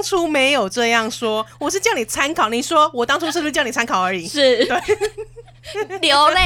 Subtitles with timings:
[0.00, 2.48] 当初没有这样说，我是叫你参考。
[2.48, 4.26] 你说我当初是不是叫你参考而已？
[4.26, 6.40] 是，对， 流泪。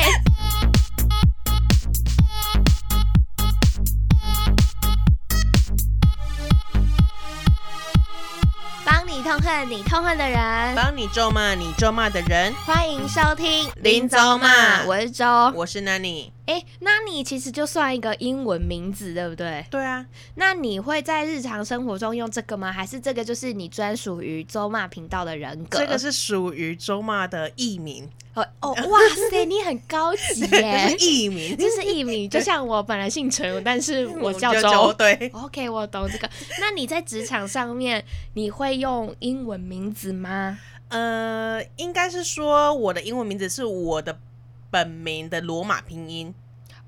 [9.24, 12.52] 痛恨你痛恨的人，帮你咒骂你咒骂的人。
[12.66, 15.24] 欢迎收听林周骂，我是周，
[15.54, 16.30] 我是 Nani。
[16.44, 19.64] 哎，那你其实就算一个英文名字，对不对？
[19.70, 20.04] 对啊。
[20.34, 22.70] 那你会在日常生活中用这个吗？
[22.70, 25.78] 还是这个就是你专属于周骂频道的人格？
[25.78, 28.06] 这个是属于周骂的艺名。
[28.34, 28.98] 哦哦， 哇
[29.30, 30.94] 塞，你很高级耶！
[30.98, 34.62] 艺名，这是艺名，就像我本来姓陈，但是我叫周。
[34.62, 36.28] 就就对，OK，我懂这个。
[36.60, 40.58] 那你在职场上面，你会用英文名字吗？
[40.88, 44.18] 呃，应该是说我的英文名字是我的。
[44.70, 46.34] 本名的罗马拼音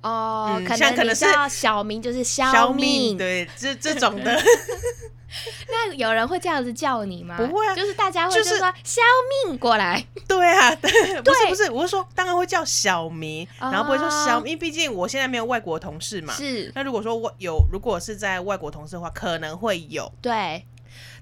[0.01, 4.37] 哦，嗯、可能可能是小名就是肖命，对，这这种的。
[5.69, 7.37] 那有人会这样子叫你吗？
[7.37, 9.03] 不会啊，就是大家会就说肖
[9.45, 10.05] 命过来。
[10.29, 10.91] 对啊， 对，
[11.23, 16.33] 不是不是，我是说当然会叫小明，然后不会说小名，因为毕竟我现在没有外国同事嘛。
[16.35, 16.71] 是。
[16.75, 20.13] 那如果说我有，如果是在外国同事的话，可能会有。
[20.21, 20.65] 对。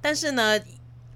[0.00, 0.58] 但是呢。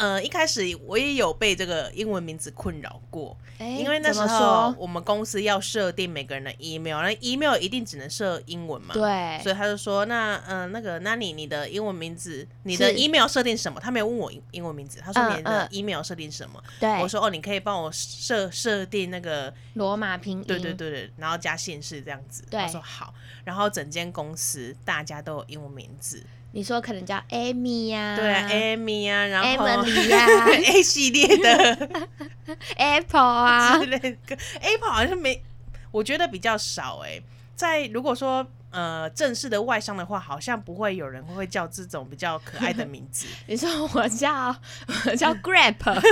[0.00, 13.80] 呃，一开始我也有被这个英文名字困扰过，欸、因为那时候我们公司要设定每个人的 email，那 email 一定只能设英文嘛，对，所以他就说，那嗯、呃，那个，那你你的英文名字，你的 email 设定什么？
[13.80, 16.62] 他没有问我英文名字，他说你的 email 设定什么？
[16.78, 23.12] 对、嗯，嗯、我说哦，你可以帮我设设定那个罗马拼音，对对对对，然后加姓氏这样子，对，他说好，
[23.44, 26.22] 然后整间公司大家都有英文名字。
[26.52, 31.88] 你说可能叫 Amy 呀、啊，对啊，Amy 呀、啊，然后 Emily 呀、啊、，A 系列的
[32.76, 35.42] Apple 啊之类的，Apple 好像没，
[35.90, 37.22] 我觉得比较少哎、欸。
[37.54, 43.26] 在如果说呃正式的外商的话，好像不会有人会叫这种比较可爱的名字。
[43.46, 44.56] 你说我叫
[45.04, 46.02] 我叫 Grape，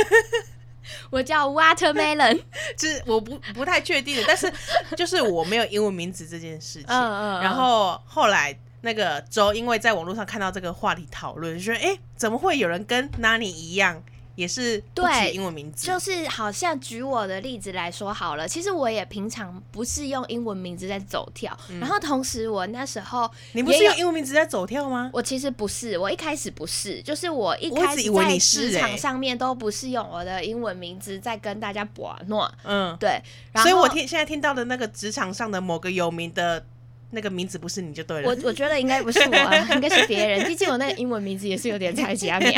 [1.09, 2.43] 我叫 Watermelon，
[2.77, 4.53] 就是我不不太确定的，但是
[4.97, 6.85] 就是我没有英文名字这件事情。
[6.89, 8.57] 嗯嗯，然后后来。
[8.83, 14.01] 那个周因为在网络上看到这个话题讨论，就说：“哎，怎么会有人跟 Nani 一样，
[14.37, 15.87] 也是不取英文名字？
[15.87, 25.11] 就是好像举我的例子来说好了，其实我也平常不是用英文名字在走跳，嗯、然后同时我那时候你不是用英文名字在走跳吗？
[25.13, 33.21] 我其实不是，我一开始不是，就是我一开始在职场上面都不是用我的英文名字在跟大家玩诺，嗯，对，
[33.57, 36.65] 所以我听现在听到的那个职场上的某个有名的。”
[37.11, 38.29] 那个名字不是你就对了。
[38.29, 39.27] 我我觉得应该不是我，
[39.75, 40.47] 应该是别人。
[40.47, 42.53] 毕竟我那个英文名字也是有点菜市仔名，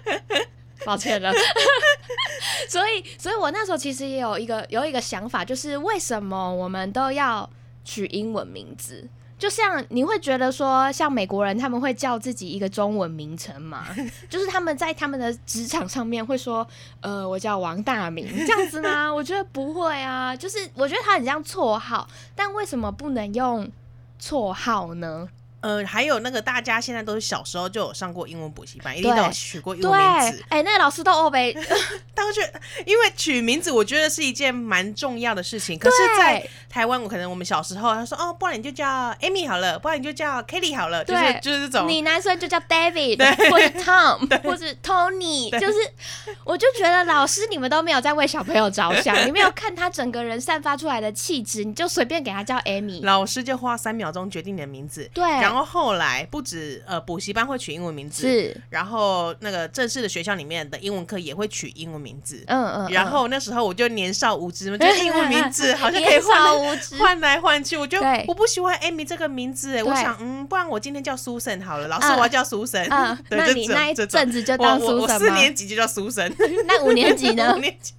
[0.84, 1.32] 抱歉了。
[2.68, 7.48] 所以，所以我那时候其实也有一个有一个想法，就是为什么我们都要
[7.84, 9.08] 取英文名字？
[9.44, 13.84] 就像你会觉得说，像美国人他们会叫自己一个中文名称吗？
[14.30, 16.66] 就是他们在他们的职场上面会说，
[17.02, 19.12] 呃，我叫王大明这样子吗？
[19.12, 23.70] 我觉得不会啊，就是我觉得他很像绰号，但为什么不能用
[24.18, 25.28] 绰号呢？
[25.64, 30.44] 呃，还有那个大家现在都是小时候就有上过英文补习班，一定都有取过英文名字。
[30.50, 31.56] 哎、欸，那个老师都欧北，
[32.14, 35.78] 但我觉得，因为取名字，我觉得是一件蛮重要的事情。
[35.78, 38.86] 可是，在台湾，我可能我们小时候，他说哦，不然你就叫
[39.22, 41.88] Amy 好了，不然你就叫 Kelly 好了，就是就是这种。
[41.88, 45.78] 你男生就叫 David，或者 Tom，或者 Tony，就是，
[46.44, 55.24] 我就觉得老师你们都没有在为小朋友着想，你没有看他整个人散发出来的气质，你就随便给他叫 Amy，老师就花三秒钟决定你的名字，对。
[55.44, 72.88] 然后后后来不止呃补习班会取英文名字，是，然后那个正式的学校里面的英文课也会取英文名字，嗯嗯，然后那时候我就年少无知嘛， 觉得英文名字好像可以换换来换去，我就我不喜欢 Amy 这个名字，我想嗯，不然我今天叫 Susan 好了，老师我要叫 Susan，
[73.28, 75.18] 对，那你那一阵子就当 Susan 吗？
[75.18, 76.32] 四年级就叫 Susan，
[76.66, 77.52] 那五年级呢？
[77.56, 77.92] 五年级，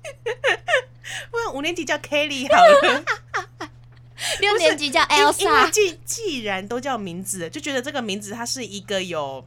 [1.31, 2.57] 不然五年级叫 Kelly 好
[2.87, 3.03] 了。
[4.41, 9.45] 六年级叫 Elsa，既既然都叫名字，就觉得这个名字它是一个有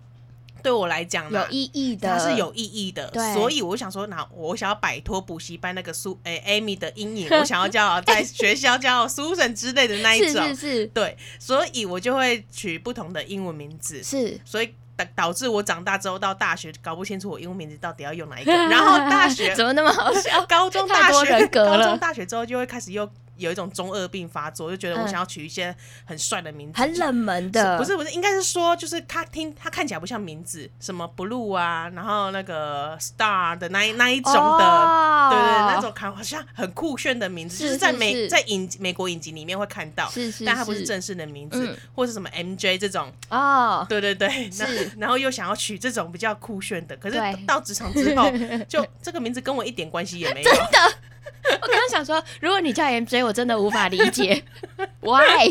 [0.62, 3.11] 对我来讲有意义的，它是有意义的。
[3.35, 20.44] 所以我想说，那我想要摆脱补习班那个苏诶、欸、Amy 的阴影， 我想要叫在学校叫 Susan 之类的那一种， 是是是，对，所以我就会取不同的英文名字，是，所以导导致我长大之后到大学搞不清楚我英文名字到底要用哪一个，然后大学怎么那么好笑？
[20.47, 23.08] 高中大学，高中大学之后就会开始又。
[23.38, 25.75] 有一种中二病发作，就觉得我想要取一些
[26.05, 43.12] 很帅的名字，很冷门的，不是不是，应该是说就是他听他看起来不像名字，什么 Blue 啊，然后那个 Star 的那一那一种的，哦、对，对对，那种看好像很酷炫的名字，是是是就是在美在影美国影集里面会看到，是是是但他不是正式的名字，嗯、或是什么 MJ 这种。
[43.31, 44.67] 哦，对对对，那，
[44.99, 48.31] 然后又想要取这种比较酷炫的，可是到职场之后，
[48.69, 50.98] 就这个名字跟我一点关系也没有，真的。
[51.61, 54.43] 我刚刚想说，如果你叫 MJ，我真的无法理解，
[55.01, 55.51] Why？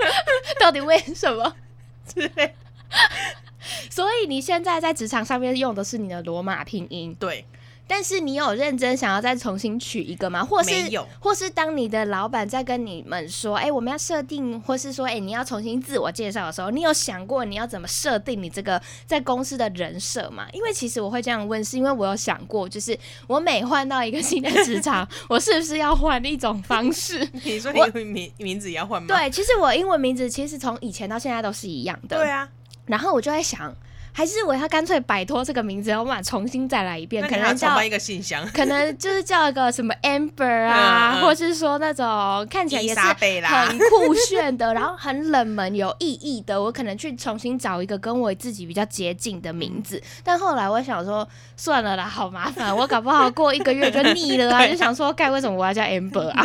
[0.60, 1.54] 到底为什么？
[2.14, 2.54] 对，
[3.90, 7.44] 所以你现在在职场上面用的是你的罗马拼音，对。
[7.88, 10.44] 但是你有认真想要再重新取一个吗？
[10.44, 11.06] 或是没有？
[11.20, 27.26] 或是当你的老板在跟你们说：“哎、欸，我们要设定，或是说，哎、欸，你要重新自我介绍的时候，你有想过你要怎么设定你这个在公司的人设吗？”因为其实我会这样问，是因为我有想过，就是我每换到一个新的职场， 我是不是要换一种方式？
[27.44, 29.06] 你说你名名字也要换吗？
[29.08, 32.16] 对，其实我英文名字其实从以前到现在都是一样的。
[32.16, 32.48] 对啊，
[32.86, 33.72] 然后我就在想。
[34.16, 42.06] 还是我要干脆摆脱这个名字，我把重新再来一遍，可能叫一个信箱， 可能就是叫一个什么 Amber 啊，嗯、或是说那种
[42.50, 50.02] 看起来也是很酷炫的，然后很冷门有意义的，我可能去重新找一个跟我自己比较接近的名字。
[50.24, 56.42] 但后来我想说，算了啦，好麻烦，我搞不好过一个月就腻了啊， 就想说，该为什么我要叫 Amber 啊？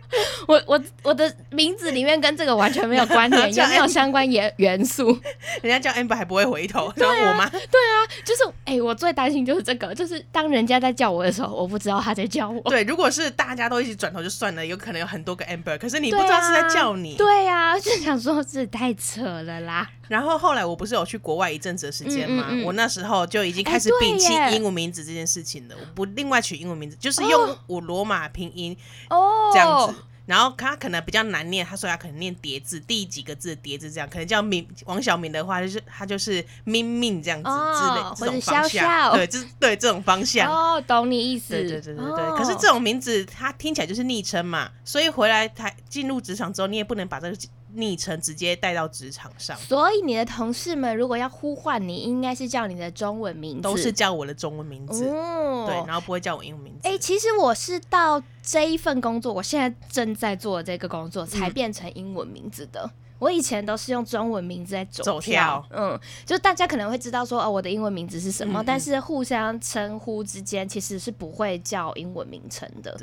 [0.48, 5.06] 我我我的名字里面跟这个完全没有关联， 也没有相关元元素。
[5.62, 7.48] 人家叫 Amber 还不会回头，叫我吗？
[7.48, 7.94] 对啊，
[8.24, 12.60] 就是哎、欸，我最担心就是这个，就是当人家在叫我的时候，我不知道他在叫我。
[12.70, 17.16] 对，如果是大家都一起转头就算了，有可能有很多个 Amber，可是你不知道是在叫你。
[17.16, 19.88] 对呀、啊，就想说这太扯了啦。
[20.08, 22.46] 然后后来我不是有去国外一阵子的时间吗？
[22.48, 28.76] 嗯嗯嗯，我那时候就已经开始摒弃英文名字这件事情了，我不另外取英文名字，就是用我罗马拼音
[29.08, 29.94] 哦这样子。
[30.24, 40.48] 然后他可能比较难念，他说他可能念叠字，第几个字叠字这样，可能叫明王小明的话，就是他就是明明这样子之类、哦、这种方向，笑笑对，就是对这种方向。
[40.48, 41.50] 哦，懂你意思。
[41.50, 42.24] 对对对对对。
[42.24, 47.36] 哦、可是这种名字，它听起来就是昵称嘛，所以回来台进入职场之后，你也不能把这个
[47.74, 49.56] 昵称直接带到职场上。
[49.56, 55.08] 所以你的同事们如果要呼唤你，应该是叫你的中文名字，都是叫我的中文名字。
[55.08, 56.80] 哦，对，然后不会叫我英文名字。
[56.88, 58.22] 哎、欸，其实我是到。
[58.44, 62.82] 这一份工作，我现在正在做的这个工作，才变成英文名字的。
[62.82, 62.90] 嗯、
[63.20, 65.96] 我以前都是用中文名字在走跳，嗯，
[66.26, 72.98] 就大家可能会知道说，哦，我的英文名字是什么，但是互相称呼之间其实是不会叫英文名称的。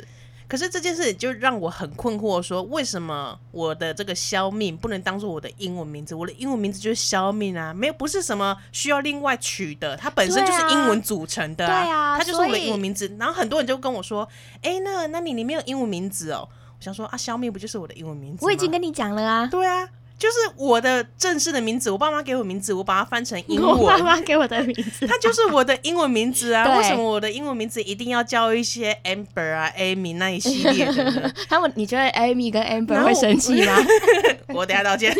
[0.49, 6.15] 可是这件事就让我很困惑，说为什么我的这个肖命不能当做我的英文名字？
[6.15, 13.07] 我的英文名字就是肖命啊，没有不是什么需要另外取的，它本身就是英文组成的啊，对啊，它就是我的英文名字。
[13.19, 14.27] 然后很多人就跟我说，
[14.63, 16.49] 哎，那那你你没有英文名字哦？
[16.79, 18.43] 我想说啊，肖命不就是我的英文名字？
[18.43, 19.87] 我已经跟你讲了啊，对啊。
[20.19, 23.69] 就是我的正式的名字，我爸妈给我名字，我把它翻成英文。
[23.79, 26.77] 我爸妈给我的名字，它就是我的英文名字啊。
[26.77, 31.33] 为什么我的英文名字一定要叫一些 Amber 啊、Amy 那一系列的？
[31.47, 33.77] 他们，你觉得 Amy 跟 Amber 会生气吗？
[34.53, 35.15] 我等下道歉。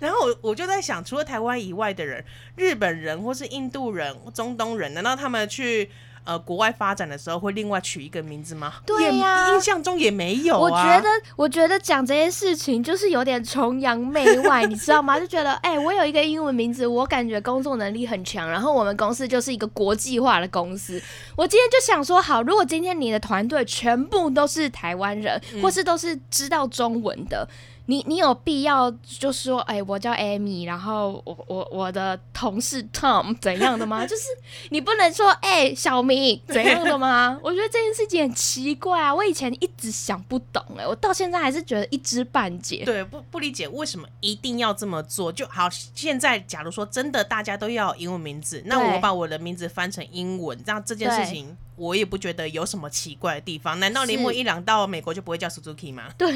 [0.00, 2.24] 然后我我就在想，除了台湾以外的人，
[2.56, 5.88] 日本人或是印度人、中东人，难道他们去？
[6.24, 8.74] 呃，国外发展的时候会另外取一个名字吗？
[8.86, 10.60] 对呀、啊，印象中也没有、啊。
[10.60, 15.18] 我觉得，我觉得讲这些事情就是有点崇洋媚外，你知道吗？
[15.20, 21.02] 就觉得，哎、欸，我有一个英文名字，我感觉工作能力很强，然后我们公司就是一个国际化的公司。
[21.36, 27.48] 我今天就想说，好，如果今天你的团队全部都是台湾人，嗯、或是都是知道中文的。
[27.90, 34.06] 你你有必要就说，哎、欸，我叫 Amy，然后我我我的同事 Tom 怎样的吗？
[34.06, 34.22] 就是
[34.68, 37.36] 你不能说，哎、欸，小明怎样的吗？
[37.42, 42.84] 我觉得这件事情很奇怪啊，我以前一直想不懂、欸，哎，我到现在还是觉得一知半解。
[42.84, 45.32] 对，不不理解为什么一定要这么做。
[45.32, 51.56] 就好，现在假如说真的大家都要英文名字，那我把我的名字翻成英文，这样这件事情。
[51.80, 56.04] 我也不觉得有什么奇怪的地方，难道铃木一朗到美国就不会叫 Suzuki 吗？
[56.18, 56.30] 对，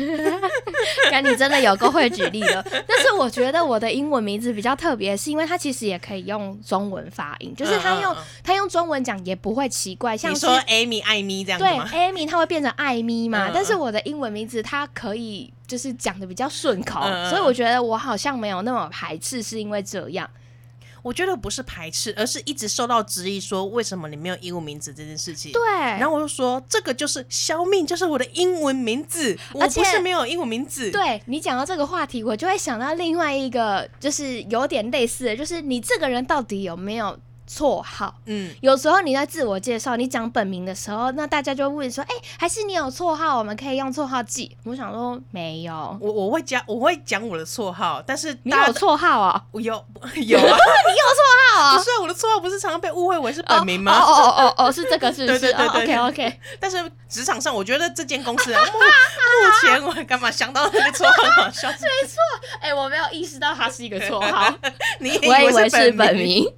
[1.10, 2.64] 看你真的有够会举例了。
[2.88, 10.16] 但是我觉得我的英文名字比较特别，是因为它其实也可以用中文发音，就是它用它、嗯嗯、用中文讲也不会奇怪。
[10.16, 11.64] 像说 Amy 艾咪这样子？
[11.66, 13.50] 对，Amy 它会变成艾咪嘛？
[13.52, 20.28] 但是我的英文名字它可以就是讲的比较顺口，所以我觉得我好像没有那么排斥，是因为这样。
[21.04, 25.52] 我觉得不是排斥，而是一直受到质疑，说为什么你没有英文名字这件事情。
[25.52, 30.90] 对，然后我就说这个就是消命，就是我的英文名字，我不是没有英文名字。
[30.90, 38.14] 对，你讲到这个话题，我就会想到另外一个，就是有点类似的，就是你这个人到底有没有绰号。
[38.26, 43.38] 嗯，有时候你在自我介绍，你讲本名的时候，那大家就会问说：“哎、欸，还是你有绰号？
[43.38, 49.42] 我们可以用绰号记。”我想说没有，我我会讲，我会讲我的绰号，但是你有绰号啊？
[49.50, 49.84] 我有有啊，
[50.16, 51.76] 你有绰号啊？
[51.76, 53.92] 不是啊，我的绰号不是常常被误会为是本名吗？
[53.98, 55.38] 哦哦哦哦，是这个，是不是？
[55.40, 56.40] 对 对对，对、oh,，OK OK。
[56.58, 56.76] 但是
[57.08, 58.80] 职场上，我觉得这间公司啊，目目
[59.60, 61.68] 前我 干嘛想到那个绰号好笑？
[61.68, 62.18] 没错，
[62.60, 64.52] 哎、欸，我没有意识到它是一个绰号，
[65.00, 66.52] 你以我以为是本名。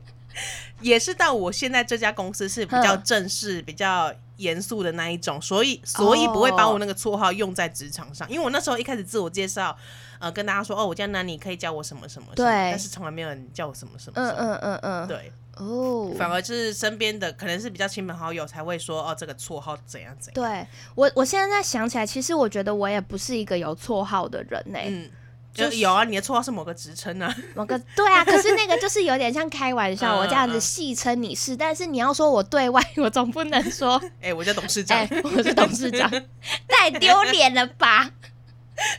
[0.81, 8.29] 也是到我现在这家公司是比较正式、比较严肃的那一种，所以所以不会把我那个绰号用在职场上。
[8.31, 9.77] 因为我那时候一开始自我介绍，
[10.19, 20.35] 呃，跟大家说哦，我叫那你可以叫我什么什么，对，但是从来没有人叫我什么什么，嗯嗯嗯嗯，对，哦，反而是身边的可能是比较亲朋好友才会说哦，这个绰号怎样怎样。
[20.35, 24.89] 对我，我现在在想起来，其实我觉得我也不是一个有绰号的人呢、欸。
[24.91, 25.11] 嗯。
[25.57, 36.11] 就有啊，你的绰号是某个职称啊， 某个对啊，可是那个就是有点像开玩笑， 我这样子戏称你是，但是你要说我对外，我总不能说， 哎、欸，我叫董事长，哎、欸，我是董事长，
[36.69, 38.11] 太丢脸了吧？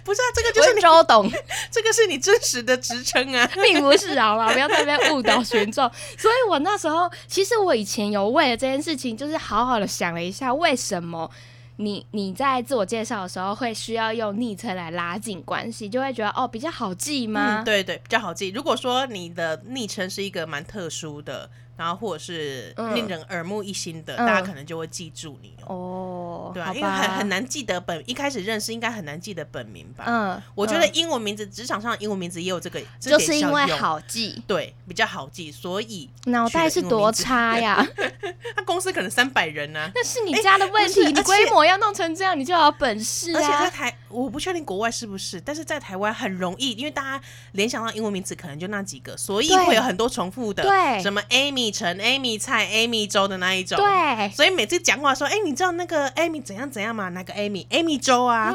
[0.03, 1.31] 不是啊，这个就是你周董，
[1.69, 4.51] 这个是你真实的职称啊，并不是好吗？
[4.51, 5.87] 不要在那边误导群众。
[6.17, 11.29] 所以我那时候，其实我以前有为了这件事情，就是好好的想了一下，为什么。
[11.77, 17.63] 你你在自我介绍的时候会需要用昵称来拉近关系，就会觉得哦比较好记吗？
[17.63, 18.49] 对对，比较好记。
[18.49, 21.49] 如果说你的昵称是一个蛮特殊的。
[21.77, 26.51] 然后或者是令人耳目一新的，嗯、大家可能就会记住你哦。
[26.53, 30.03] 对啊，因为很很难记得本，一开始认识应该很难记得本名吧？
[30.07, 37.87] 嗯，我觉得英文名字，职、嗯、场上的英文名字也有这个，就是因为好记，对，比较好记，所以脑袋是多差呀？
[38.55, 41.05] 他公司可能三百人呢、啊，那是你家的问题。
[41.05, 43.39] 你规模要弄成这样，你就要本事啊！
[43.39, 47.23] 而且在台，我不确定国外是不是，但是在台湾很容易，因为大家
[47.53, 51.67] 联想到英文名字可能就那几个，所以会有很多重复的，对，什么 Amy。
[51.77, 57.09] 陈 Amy 蔡 Amy 周的那一种，对，所以每次讲话说，哎、欸，你知道那个 Amy 怎样怎样吗？
[57.09, 58.51] 那个 Amy，Amy 周啊，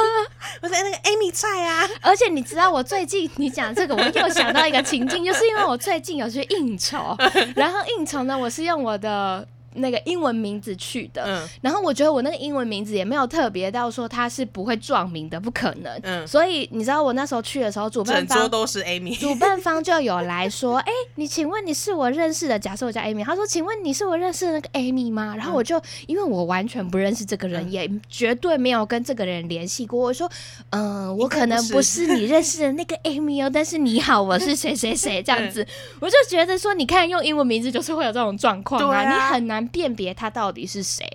[0.62, 1.86] 不是那个 Amy 蔡啊。
[2.00, 7.14] 而且你知道，我最近你讲这个，我又想到一个情境，就是因为我最近有去应酬，
[7.54, 9.46] 然后应酬呢，我是用我的。
[9.74, 22.58] 那个英文名字去的，嗯，然后我觉得我那个英文名字也没有特别到说他是不会撞名的，不可能，嗯，所以你知道我那时候去的时候，主办方都是 Amy， 主办方就有来说，哎、欸，你请问你是我认识的？
[22.58, 25.34] 假设我叫 Amy，他说，请问你是我认识的那个 Amy 吗？
[25.36, 30.30] 然后我就、嗯、因为我完全不认识这个人，嗯、也绝对没有跟这个人联系过，我说，
[30.70, 35.66] 嗯、呃，我可能不是你认识的那个 Amy 哦，但是你好，我是谁谁谁这样子，
[36.00, 39.63] 我就觉得说，你看用英文名字就是会有这种状况啊，你很难。
[39.68, 41.06] 辨别他到底是谁？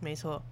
[0.00, 0.42] 没错，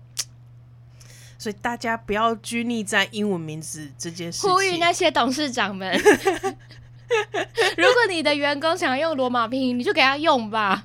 [1.39, 4.51] 所以大家不要拘泥在英文名字这件事情。
[4.51, 5.93] 呼吁那些董事长们，
[7.77, 10.85] 如果你的员工想要用罗马拼音，你就给他用吧。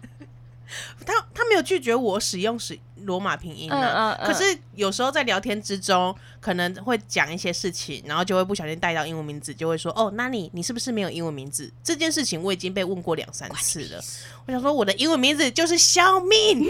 [1.05, 11.71] 他他没有拒绝我使用使罗马拼音啊，嗯嗯嗯，可是有时候在聊天之中可能会讲一些事情，然后就会不小心带到英文名字，就会说哦，那你你是不是没有英文名字？
[11.83, 14.03] 这件事情我已经被问过两三次了。
[14.45, 16.59] 我想说我的英文名字就是小敏，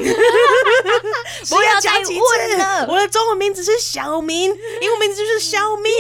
[1.50, 2.88] 不要加问了。
[2.88, 5.92] 我的中文名字是小明，英文名字就是小敏。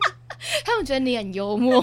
[0.64, 1.82] 他们觉得你很幽默。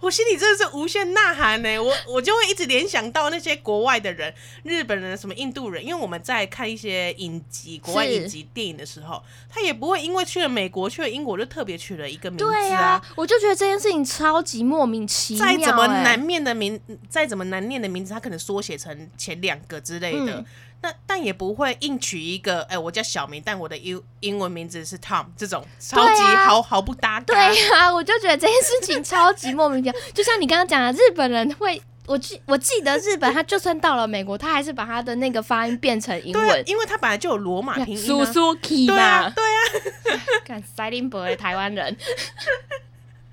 [0.00, 12.50] 我心里真的是无限呐喊呢，我我就会一直联想到那些国外的人，日本人、什么印度人，因为我们在看一些影集、国外影集电影的时候，他也不会因为去了美国、去了英国就特别取了一个名字啊。
[12.50, 15.46] 对啊，我就觉得这件事情超级莫名其妙。
[15.46, 20.32] 再怎么难念的名，再怎么难念的名字，他可能缩写成前两个之类的。
[20.32, 20.46] 嗯
[20.80, 27.24] 但但也不会硬取一个，哎、欸，我叫小明，但我的英英文名字是 Tom，这种超级毫、啊、毫不搭嘎。
[27.26, 27.36] 对
[27.72, 30.00] 啊，我就觉得这件事情超级莫名其妙。
[30.14, 38.24] 就像你刚刚讲的，日本人会，我记我记得日本，他就算到了美国，他还是把他的那个发音变成英文，对，因为他本来就有罗马拼音、啊。
[38.24, 39.60] Suzuki 嘛，对啊，
[40.46, 41.96] 看 Silent Boy 台湾人。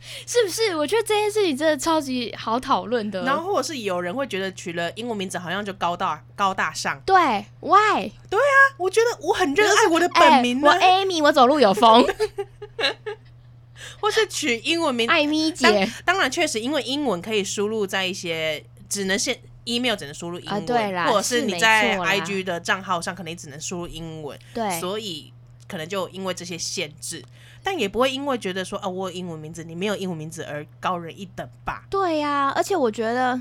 [0.27, 0.75] 是不是？
[0.75, 3.23] 我觉得这件事情真的超级好讨论的。
[3.23, 7.01] 然后或者是有人会觉得取了英文名字好像就高大高大上。
[7.05, 7.15] 对
[7.61, 8.11] ，Why？
[8.29, 10.61] 对啊，我觉得我很热爱我的本名。
[10.61, 12.05] 我 Amy，我走路有风。
[13.99, 15.89] 或是取英文名，艾米姐。
[16.03, 24.37] 当然，确实，因为英文可以输入在一些只能限 email 只能输入英文，啊、对啦，或者是你在 IG 的账号上可能也只能输入英文。
[24.53, 25.31] 对，所以
[25.69, 27.23] 可能就因为这些限制。
[27.63, 31.85] 但也不会因为觉得说啊，我有英文名字，你没有英文名字而高人一等吧？
[31.89, 33.39] 对呀、啊，而且我觉得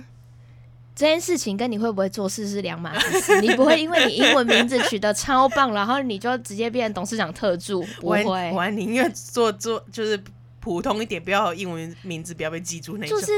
[0.95, 3.41] 这件事情跟你会不会做事是两码子事。
[3.41, 8.23] 你不会因为你英文名字取得超棒，然后你就直接变成董事长特助，不会。
[8.25, 10.23] 我我宁愿做做就是
[10.61, 13.19] 普通一点，不要有英文名字，不要被记住那种。
[13.19, 13.33] 就是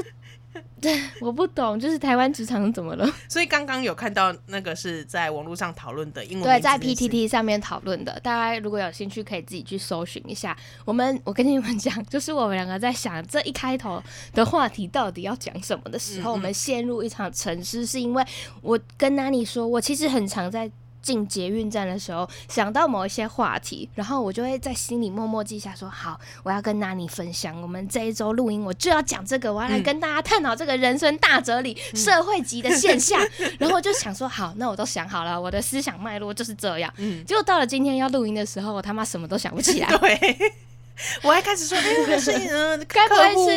[0.81, 3.09] 对，我不懂，就是台湾职场怎么了？
[3.29, 10.57] 所以刚刚有看到那个是在网络上讨论的英文，对，在 PTT 上面讨论的，大家如果有兴趣可以自己去搜寻一下。
[10.85, 18.25] 我们，我跟你们讲， 就是我们两个在想这一开头的话题到底要讲什么的时候，嗯嗯，我们陷入一场沉思，是因为
[18.61, 20.71] 我跟 Nani 说，我其实很常在。
[21.05, 33.21] 进捷运站的时候，想到某一些话题，然后我就会在心里默默记下说，说好，我要跟 Nani 分享，我们这一周录音，我就要讲这个，我要来跟大家探讨这个人生大哲理、嗯、社会级的现象。
[33.61, 36.91] 然后我就想说，好，那我都想好了，我的思想脉络就是这样。
[36.97, 39.89] 嗯，结果到了今天要录音的时候，我他妈什么都想不起来。
[39.99, 40.55] 对。
[41.23, 43.57] 我还开始说，哎，可是嗯， 该不会是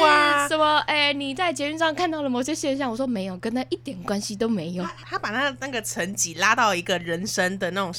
[0.50, 0.78] 什么？
[0.88, 2.90] 哎，你在捷运上看到了某些现象？
[2.90, 4.84] 我说没有，跟他一点关系都没有。
[5.06, 7.94] 他把他那个层级拉到一个人生的那种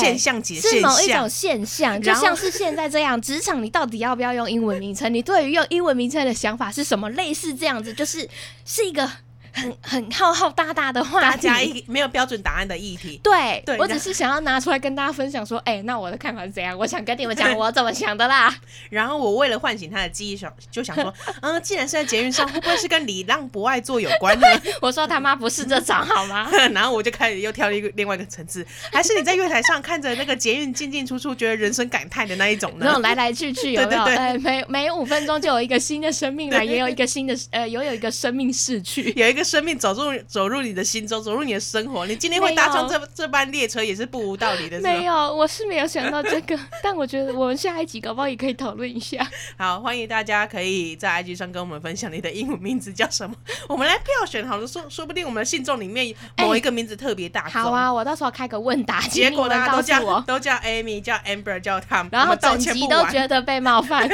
[0.00, 3.20] 现象级，是某一种现象，就像是现在这样。
[3.20, 5.12] 职场你到底要不要用英文名称？
[5.12, 7.08] 你对于用英文名称的想法是什么？
[7.10, 8.28] 类似这样子，就是
[8.64, 9.08] 是一个。
[9.54, 13.20] 很很浩浩大大的话题，大家一没有标准答案的议题。
[13.22, 16.76] 对，对我只是想要拿出来跟大家分享，说，哎、欸，那我的看法是怎样？
[16.76, 18.54] 我想跟你们讲我怎么想的啦。
[18.90, 24.46] 然后我为了唤醒他的记忆，想就想说， 嗯，既然是在捷运上，会不会是跟礼让不爱做有关呢？
[24.82, 26.50] 我说他妈不是这种好吗？
[26.72, 32.86] 然后我就开始又跳了一个另外一个层次，还是你在月台上看着那个捷运进进出出，觉得人生感叹的那一种呢？
[32.86, 34.04] 那种来来去去有没有？
[34.04, 40.14] 对对对呃、每每五分钟就有一个新的生命来，也有一个新的呃，也有一个生命逝去，有一个生命走入。
[40.26, 42.06] 走入你的心中，走入你的生活。
[42.06, 44.80] 你今天会搭上这这班列车，也是不无道理的。
[44.80, 49.26] 没有，我是没有想到这个， 但我觉得我们下一集搞不好也可以讨论一下。
[49.58, 53.36] 好，欢迎大家可以在 IG 上跟我们分享你的英文名字叫什么，
[53.68, 54.46] 我们来票选。
[54.46, 57.50] 好了，说说不定我们的信众里面某一个名字特别大、欸。
[57.50, 64.08] 好啊，我到时候开个问答，结果大家都叫都叫 Amy，叫 Amber，叫 Tom，然后整集都觉得被冒犯。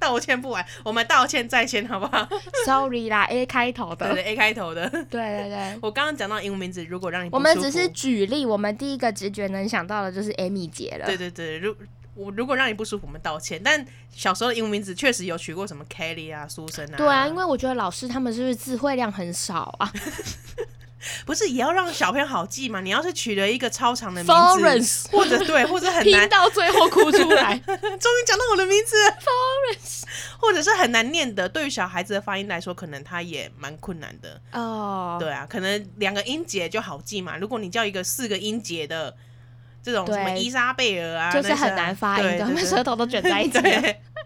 [0.00, 2.26] 道歉不完，我们道歉在先，好不好？
[2.64, 5.78] Sorry 啦，A 开头的，对，对，A 开头的， 对对对。
[5.82, 11.06] 我刚刚讲到英文名字，如果让你不我们只是举例，我们第一个直觉能想到的就是 Amy 姐了。
[11.06, 11.76] 对对对，如
[12.16, 13.60] 我如果让你不舒服，我们道歉。
[13.62, 16.96] 但小时候的英文名字确实有取过什么 Kelly 啊、苏生啊。
[16.96, 19.92] 对啊，因为我觉得老师他们是不是词汇量很少啊？
[21.24, 22.80] 不是也要让小朋友好记吗？
[22.80, 30.02] 你要是取了一个超长的名字，Florence，或者对，或者很难 听到最后哭出来， 终于讲到我的名字，Florence，
[30.38, 35.12] 或者是很难念的，对于小孩子的发音来说，可能他也蛮困难的哦。
[35.12, 35.20] Oh.
[35.20, 37.36] 对啊，可能两个音节就好记嘛。
[37.36, 39.14] 如果你叫一个四个音节的
[39.82, 43.58] 这种什么伊莎贝尔啊，就是很难发音的，他们舌头都卷在一起，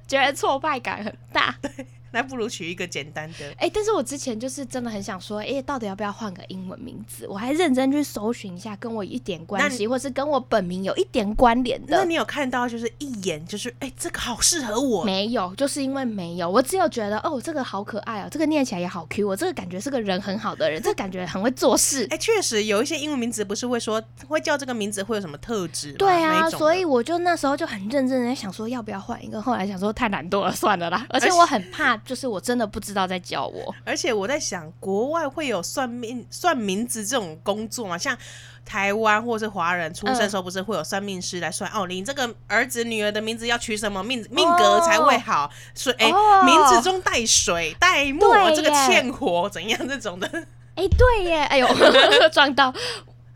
[0.07, 1.55] 觉得挫败感很大。
[1.63, 1.71] 对。
[2.14, 3.46] 那不如取一个简单的。
[3.59, 7.27] 哎、欸，但是我之前就是真的很想说，哎、欸，到底要不要换个英文名字？
[7.29, 11.98] 我还认真去搜寻一下，跟我一点关系，或是跟我本名有一点关联的。
[11.98, 15.05] 那你有看到就是一眼就是，哎、欸，这个好适合我？
[15.05, 22.05] 没有，就是因为没有，我只有觉得，哦，这个好可爱哦，这个念起来也好 Q，我这个感觉是个人很好的人，这个感觉很会做事。
[22.11, 25.92] 哎、欸，确实有一些英文名字不是会说会叫这个名字会有什么特质？
[25.94, 31.07] 对啊，所以我就那时候就很认真的在想说要不要换一个，后来想说太懒惰了，算了啦。
[31.09, 32.85] 而且我很怕，就是我真的不。
[32.85, 37.97] 知道在叫我， 而且我在想，国外会有算命算名字这种工作吗？
[37.97, 38.14] 像
[38.62, 41.71] 台湾或是华人出生时候，不是会有算命师来算？
[41.73, 45.51] 嗯、哦，你这个儿子女儿的名字要取什么命命格才会好？
[45.75, 46.12] 所以哎，
[46.45, 50.29] 名字中带水带墨，这个欠火怎样这种的？
[50.75, 51.67] 哎、欸，对耶，哎呦，
[52.31, 52.71] 撞到！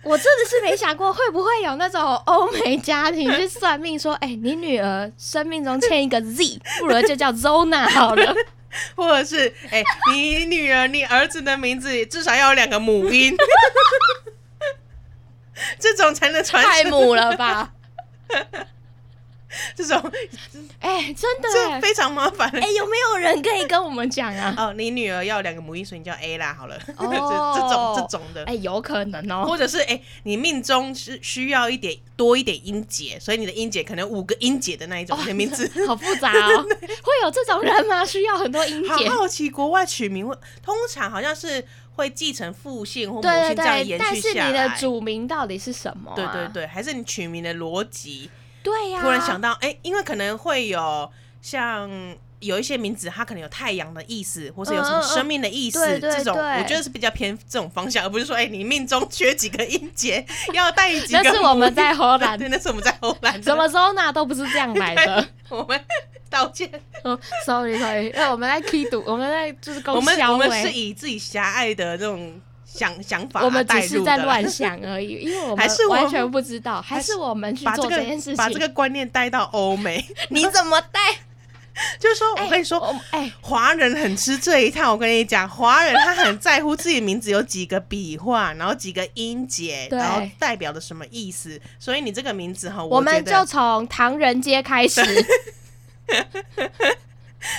[0.04, 8.34] 我真的是没想过会不会有那种欧美家庭去算命，说，哎、欸，你女儿生命中欠一个 Z，不如就叫 Zona 好了。
[8.94, 13.34] 或者是哎、欸，你女儿、你儿子的名字至少要有两个母音，
[15.80, 17.72] 这种才能传太母了吧？
[19.74, 19.98] 这种
[20.80, 22.48] 哎、欸，真的这非常麻烦。
[22.50, 24.54] 哎、欸，有没有人可以跟我们讲啊？
[24.58, 26.76] 哦，你女儿要两个母音，所以你叫 A 啦，好了。
[26.96, 27.06] 哦，
[27.56, 29.46] 这种这种的，哎、欸，有可能哦。
[29.46, 36.62] 或者是哎、欸，你命中是需要一点多一点音节，所以你的音节可能五个音节的那一种的名字，哦、好复杂哦。
[36.62, 38.04] 会有这种人吗？
[38.04, 39.08] 需要很多音节？
[39.08, 44.11] 好好奇，国外取名会通常好像是会继承父姓或母姓这样延续下来。
[44.12, 46.14] 但是你的主名到底是什么、啊？
[46.14, 48.30] 对对对，还是你取名的逻辑？
[48.68, 51.90] 对呀、啊，突然想到，哎、欸，因为可能会有像
[52.40, 61.22] 有一些名字，它可能有太阳的意思，或是有什么生命的意思，嗯嗯、这种我觉得是比较偏这种方向，而不是说，哎、欸，你命中缺几个音节，要带几个。
[61.24, 65.26] 那是我们在荷兰，对，那是我们在荷兰，什么时候那都不是这样来的。
[65.48, 65.81] 我们
[66.28, 66.70] 道歉。
[67.04, 72.40] 哦，sorry，sorry，那我们在批读，我们在就是我们我们是以自己狭隘的这种。
[72.70, 81.00] 想想法，我们只是在乱想而已，因为我们完全不知道，还是我们去做这件事情，把这个观念带到欧美， 你怎么带？
[82.00, 84.90] 就是说，我跟你说，哎，华人很吃这一套。
[84.90, 91.61] 我跟你讲，华人他很在乎自己名字有几个笔画，然后几个音节，然后代表的什么意思。
[91.78, 95.00] 所以你这个名字哈，我们就从唐人街开始，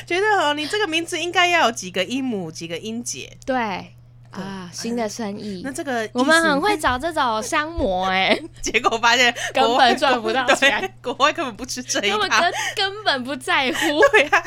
[0.06, 3.38] 觉得哦，你这个名字应该要有几个音母，几个音节。
[3.46, 3.94] 对。
[4.32, 13.78] 啊，新的生意，那这个我们很会找这种商模哎， 结果发现 根本赚不到钱， 国外根本不吃这一套，根根本不在乎。
[14.12, 14.44] 对呀，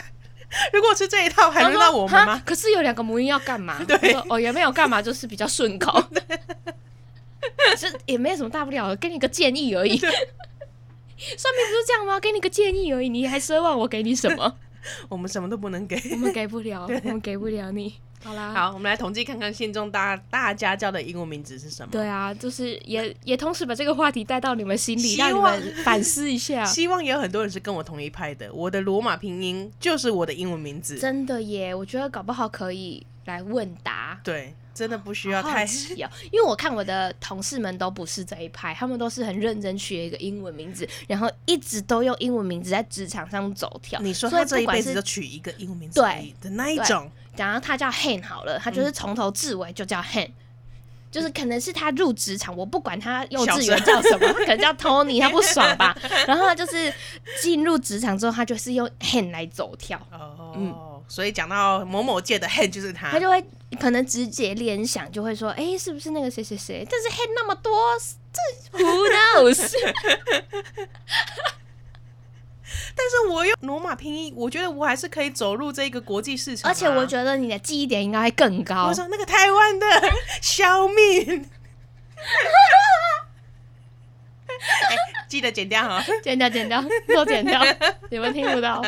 [0.72, 2.40] 如果吃这一套，还轮到我们吗？
[2.46, 3.82] 可是有两个母音要干嘛？
[3.84, 6.00] 对，哦，也没有干嘛，就是比较顺口，
[7.56, 9.98] 可是也没有什么大不了的，给你个建议而已。
[9.98, 10.12] 算
[11.54, 12.20] 命不是这样吗？
[12.20, 14.56] 给你个建议而已，你还奢望我给你什么？
[15.08, 17.94] 我们什么都不能给，我们给不了，我们给不了你。
[18.24, 21.90] 好啦，好，我们来统计看看信中大大家叫的英文名字是什么？
[21.90, 26.62] 对啊，就是也也同时把这个话题带到你们心里，让你们反思一下。
[26.66, 28.52] 希望也有很多人是跟我同一派的。
[28.52, 30.98] 我的罗马拼音就是我的英文名字。
[30.98, 34.20] 真的耶，我觉得搞不好可以来问答。
[34.22, 44.00] 对，真的不需要太需要，因为我看我的同事们都不是这一派，他们都是很认真学一个英文名字，然后一直都用英文名字在职场上走跳。
[44.00, 47.10] 你说他这一辈子就取一个英文名字对的那一种。
[47.36, 50.32] 然后他叫 Han 好了，他就是从头至尾就叫 Han，、嗯、
[51.10, 55.96] 就是可能是他入职场，我不管他幼稚园叫什么，他 可能叫 Tony，他不爽吧？
[56.26, 56.92] 然后他就是
[57.40, 59.98] 进入职场之后，他就是用 Han 来走跳。
[60.10, 60.74] 哦，嗯，
[61.08, 63.42] 所以讲到某某界的 Han 就是他，他就会
[63.80, 66.86] 可能直接联想，就会说，哎，是不是那个谁谁谁？
[66.90, 67.72] 但是 Han 那么多，
[68.32, 69.72] 这 Who knows？
[72.96, 78.86] 但是我用罗马拼音，我觉得我还是可以走入这个国际市场，啊，而且我觉得你的记忆点应该会更高。
[78.86, 79.86] 我说那个台湾的
[80.40, 81.42] 消灭，欸，
[85.28, 87.60] 记得剪掉哈， 剪掉剪掉都剪掉，
[88.10, 88.82] 你们听不到。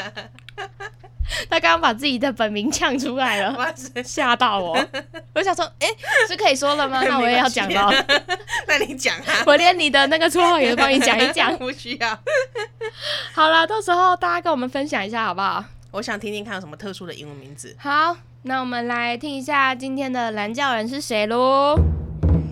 [1.50, 4.72] 他刚刚把自己的本名呛出来了，吓到我。
[5.34, 7.02] 我想说，哎，欸，是可以说了吗？
[7.08, 7.90] 那我也要讲了。
[8.66, 11.56] 那你讲啊，我连你的那个绰号也帮你讲一讲。
[11.56, 12.18] 不需要。
[13.32, 15.64] 好了，到时候大家跟我们分享一下好不好？
[15.90, 17.76] 我想听听看有什么特殊的英文名字。
[17.78, 21.76] 好，那我们来听一下今天的蓝教人是谁喽？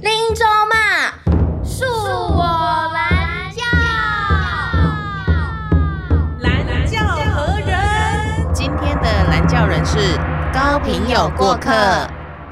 [0.00, 1.12] 林州嘛，
[1.64, 3.21] 恕我蓝
[9.52, 10.16] 教人是
[10.50, 11.68] 高频有过客。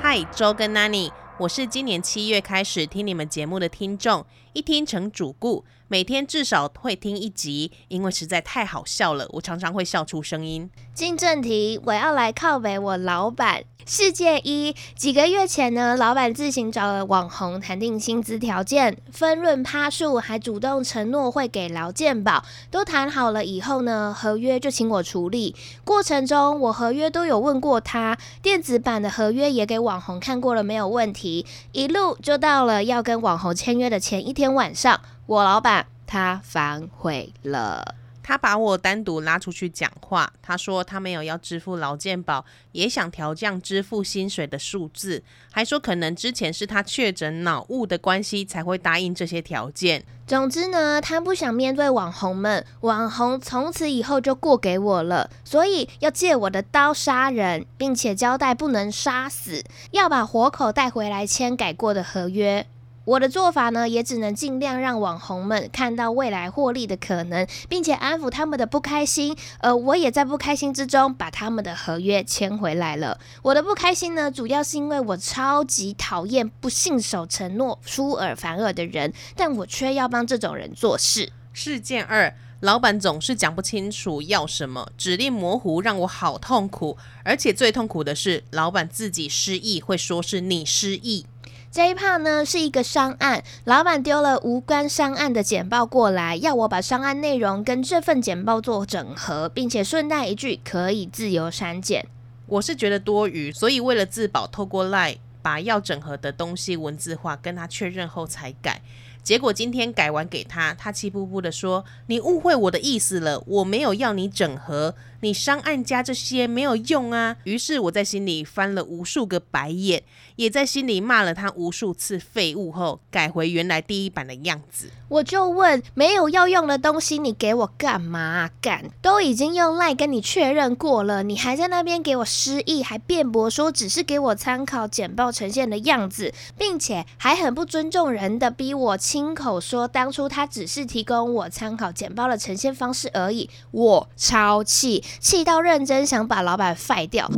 [0.02, 5.64] 嗨，周跟 Nani，我是今年七月开始听你们节目的听众，一听成主顾。
[5.92, 10.70] 每天至少会听一集，因为实在太好笑了，我常常会笑出声音。
[10.94, 13.64] 进正题，我要来靠北我老板。
[13.84, 22.44] 事件一，几个月前呢，老板自行找了网红谈定薪资条件，分润趴数，还主动承诺会给劳健保。
[22.70, 25.56] 都谈好了以后呢，合约就请我处理。
[25.82, 31.44] 过程中，我合约都有问过他，电子版的合约也给网红看过了，没有问题。
[31.72, 35.00] 一路就到了要跟网红签约的前一天晚上。
[35.30, 40.32] 我老板他反悔了，他把我单独拉出去讲话。
[40.42, 50.04] 他说他没有要支付劳健保，也想调降支付薪水的数字，还说可能之前是他确诊脑雾的关系才会答应这些条件。
[50.26, 59.62] 总之呢，他不想面对网红们，网红从此以后就过给我了，所以要借我的刀杀人，并且交代不能杀死，
[59.92, 62.66] 要把活口带回来签改过的合约。
[63.06, 69.34] 我的做法呢，也只能尽量让网红们看到未来获利的可能，并且安抚他们的不开心。
[69.60, 73.18] 而我也在不开心之中把他们的合约签回来了。
[73.42, 81.32] 我的不开心呢，主要是因为我超级讨厌不信守承诺、出尔反尔的人，但我却要帮这种人做事。
[81.52, 86.98] 事件二，老板总是讲不清楚要什么，指令模糊，让我好痛苦。
[87.24, 91.24] 而且最痛苦的是，老板自己失忆，会说是你失忆。
[91.72, 102.08] 这一 part 呢，是一个商案，老板丢了无关商案的简报过来，要我把商案内容跟这份简报做整合，并且顺带一句可以自由删减。
[102.46, 108.82] 我是觉得多余，所以为了自保，透过 LINE 把要整合的东西文字化，跟他确认后才改。
[109.22, 120.02] 结果今天改完给他，他气呼呼的说：“你误会我的意思了，我没有要你整合，你商案加这些没有用啊。”于是我在心里翻了无数个白眼，
[120.36, 124.90] 也在心里骂了他无数次废物后，改回原来第一版的样子。
[125.08, 128.50] 我就问：没有要用的东西，你给我干嘛？
[128.60, 138.96] 干，都已经用赖跟你确认过了，你还在那边给我失忆，还辩驳说只是给我参考简报呈现的样子，并且还很不尊重人的逼我。
[138.96, 143.50] 亲口说，当初他只是提供我参考简报的呈现方式而已。
[143.72, 147.30] 我超气，气到认真想把老板 fire 掉。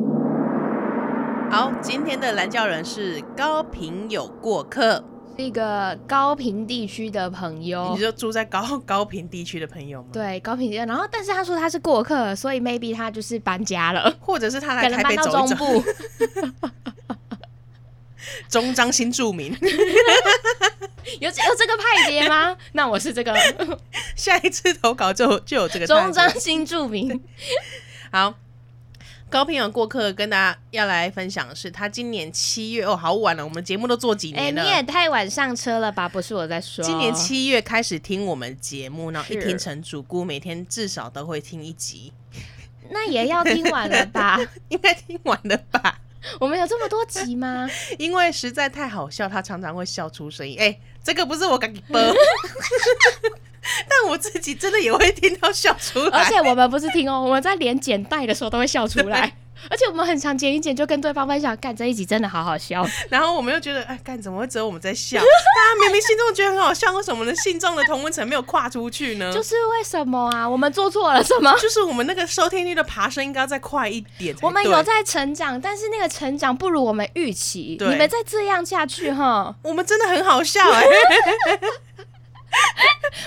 [1.51, 5.05] 好，今天的蓝教人是高频有过客，
[5.37, 7.93] 是一个高频地区的朋友。
[7.95, 10.09] 你就住在高高频地区的朋友吗？
[10.13, 10.85] 对，高频地区。
[10.85, 15.47] 然后，但是他说他是过客，所以 maybe 他就是搬家了，或者是他来台北走一走。
[15.47, 15.85] 中部
[18.49, 19.57] 中彰新著名，
[21.21, 22.57] 有有这个派别吗？
[22.73, 23.35] 那我是这个，
[24.17, 27.23] 下一次投稿就就有这个中彰新著名。
[28.11, 28.35] 好。
[29.31, 34.63] 高平有过客，跟大家要来分享的是，他今年七月哦，好晚了，我们节目都做几年了。
[34.63, 36.07] 你也太晚上车了吧？
[36.07, 42.13] 不是我在说，今年七月开始听我们节目，然后一听成主顾，每天至少都会听一集。
[42.91, 44.39] 那也要听完了吧？
[44.69, 46.02] 应该听完了吧？
[46.41, 47.69] 我们有这么多集吗？
[47.99, 50.57] 因为实在太好笑，他常常会笑出声音。
[50.59, 52.01] 哎、欸，这个不是我给你播。
[53.89, 59.37] 但我自己真的也会听到笑出来，而且我们不是听哦，我们在连剪带的时候都会笑出来，
[59.70, 62.87] 而且我们很常剪一剪就跟对方分享，干这一集真的好好笑。
[63.09, 65.18] 然后我们又觉得，哎，干怎么会只有我们在笑？
[65.20, 69.33] 大家明明心中觉得很好笑，为什么我们的信众的同温层没有跨出去呢？
[69.33, 70.48] 就是为什么啊？
[70.48, 71.57] 我们做错了什么？
[71.61, 74.35] 就是我们那个收听率的爬升应该要再快一点。
[74.42, 77.77] 我们有在成长，但是那个成长不如我们预期。
[77.81, 80.85] 你们再这样下去哈，我们真的很好笑哎。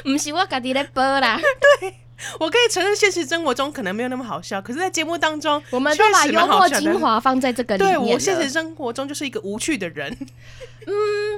[0.04, 1.40] 不是我家己在播啦，
[1.80, 1.96] 对，
[2.40, 7.94] 我可以承认现实生活中可能没有那么好笑，可是，在节目当中，我们都把幽默精华放在这个里面。
[7.94, 10.10] 对，我现实生活中就是一个无趣的人，
[10.88, 10.94] 嗯，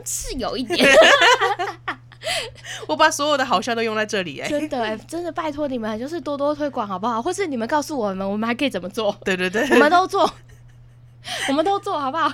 [0.05, 0.87] 是有一点。
[2.87, 7.21] 我把所有的好笑都用在这里，哎，真的，哎，真的，拜托你们，就是多多推广好不好？
[7.21, 9.15] 或是你们告诉我们，我们还可以怎么做？
[9.23, 10.29] 对对对，我们都做，
[11.47, 12.33] 我们都做好不好？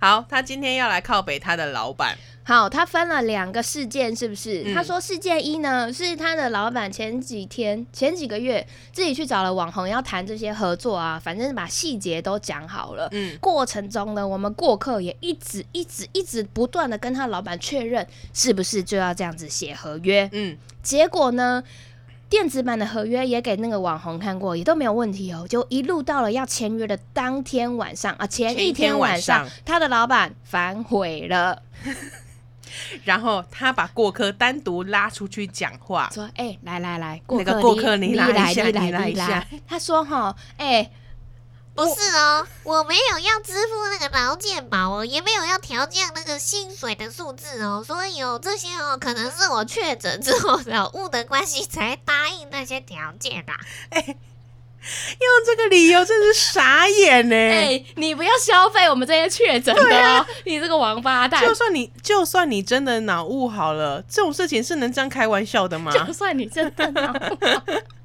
[0.00, 2.16] 好，他今天要来靠北他的老板。
[2.42, 4.64] 好，他分了两个事件，是不是？
[4.66, 13.08] 嗯、他说事件一呢，是他的老板前几天、前几个月自己去找了网红要谈这些合作啊，反正把细节都讲好了。
[13.12, 20.28] 嗯，过程中呢，我们过客也一直、一直、一直不断的跟他老板确认，是不是就要这样子写合约？
[20.32, 21.62] 嗯，结果呢，
[22.28, 25.46] 电子版的合约也给那个网红看过，也都没有问题哦。
[25.48, 31.62] 就一路到了要签约的当天晚上啊，前一天晚上，他的老板反悔了。
[33.04, 40.92] 然后他把过客单独拉出去讲话，说：“哎、欸，来来来，过客那个过客你来一下，你来一下。”他说：“哈，哎、欸，
[41.74, 53.52] 不是哦，我没有要支付那个劳健保哦，也没有要调降那个薪水的数字哦，所以哦，这些哦，可能是我确诊之后 的误的关系才答应那些条件的。
[53.90, 54.16] 欸”
[55.20, 57.36] 用这个理由真是傻眼呢！
[57.36, 61.40] 哎、欸，你不要消费我们这些确诊的喔，啊、你这个王八蛋！
[61.46, 65.92] 就算你就算你真的脑雾好了，这种事情是能这样开玩笑的吗？
[66.06, 67.38] 就算你真的脑雾。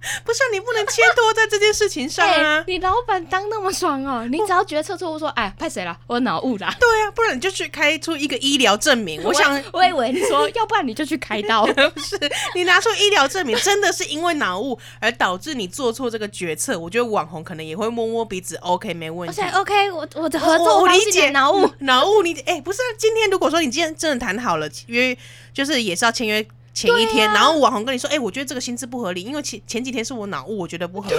[0.23, 2.57] 不是你不能牵拖在这件事情上啊！
[2.57, 5.97] 欸、 你老板当那么爽哦，你只要决策错误说，哎，派谁了？
[6.07, 6.73] 我脑雾啦。
[6.79, 9.23] 对啊，不然你就去开出一个医疗证明。
[9.23, 11.65] 我想，我以为你说，要不然你就去开刀。
[11.65, 12.17] 不是，
[12.55, 16.77] 你拿出医疗证明，真的是因为脑雾而导致你做错这个决策。
[16.77, 19.41] 我觉得网红可能也会摸摸鼻子，OK，没问题。
[19.53, 25.17] OK，我我的合作我理解脑雾，脑雾你哎、欸，不是、啊，今天如果说你今天真的谈好了约，
[25.53, 26.45] 就是也是要签约。
[26.75, 31.15] 前一天，啊、然后网红跟你说：“哎、欸，我觉得这个薪资不合理，因为前前几天是我脑雾，我觉得不合理。”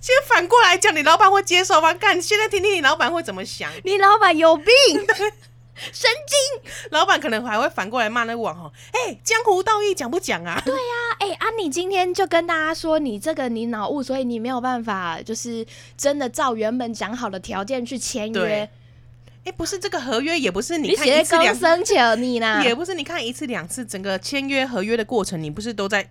[0.00, 1.92] 今天反过来讲，你老板会接受吗？
[1.92, 3.68] 干，现在听听你老板会怎么想？
[3.82, 4.66] 你老板有病，
[5.92, 6.72] 神经！
[6.92, 18.70] 老板可能还会反过来骂那个网红：“哎、欸，江湖道义讲不讲啊？”对呀、啊，哎、欸，啊，你今天就跟大家说你这个你脑雾，所以你没有办法，就是真的照原本讲好的条件去签约。
[19.44, 21.60] 哎、欸，不是这个合约，也不是你看一次两次，
[22.62, 26.10] 也不是你看一次两次，整个签约合约的过程，你不是都在。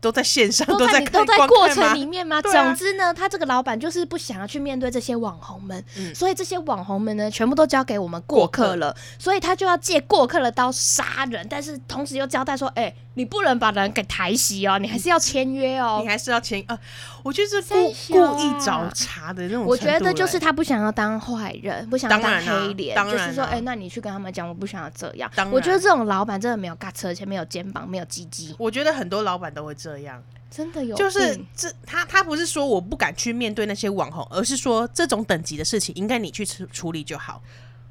[0.00, 2.36] 都在线上，都在都在过程里面吗？
[2.36, 16.78] 吗总之呢，他这个老板就是不想要去面对这些网红们，嗯、所以这些网红们呢，全部都交给我们过客了，客所以他就要借过客的刀杀人，但是同时又交代说，哎、欸，你不能把人给抬袭哦，你还是要签约哦，你还是要签啊。
[17.24, 19.64] 我觉得是故故意找茬的那种。
[19.64, 25.30] 我觉得就是他不想要当坏人，不想要当黑脸，就是说，哎、欸，那你去跟他们讲，我不想要这样。
[25.50, 28.54] 我觉得这种老板真的没有嘎车，而且没有肩膀，没有鸡鸡。
[28.58, 30.96] 我觉得很多老板都会这样，真的有。
[30.96, 37.42] 就是这他他不是说我不敢去面对那些网红，而是说这种等级的事情应该你去处处理就好。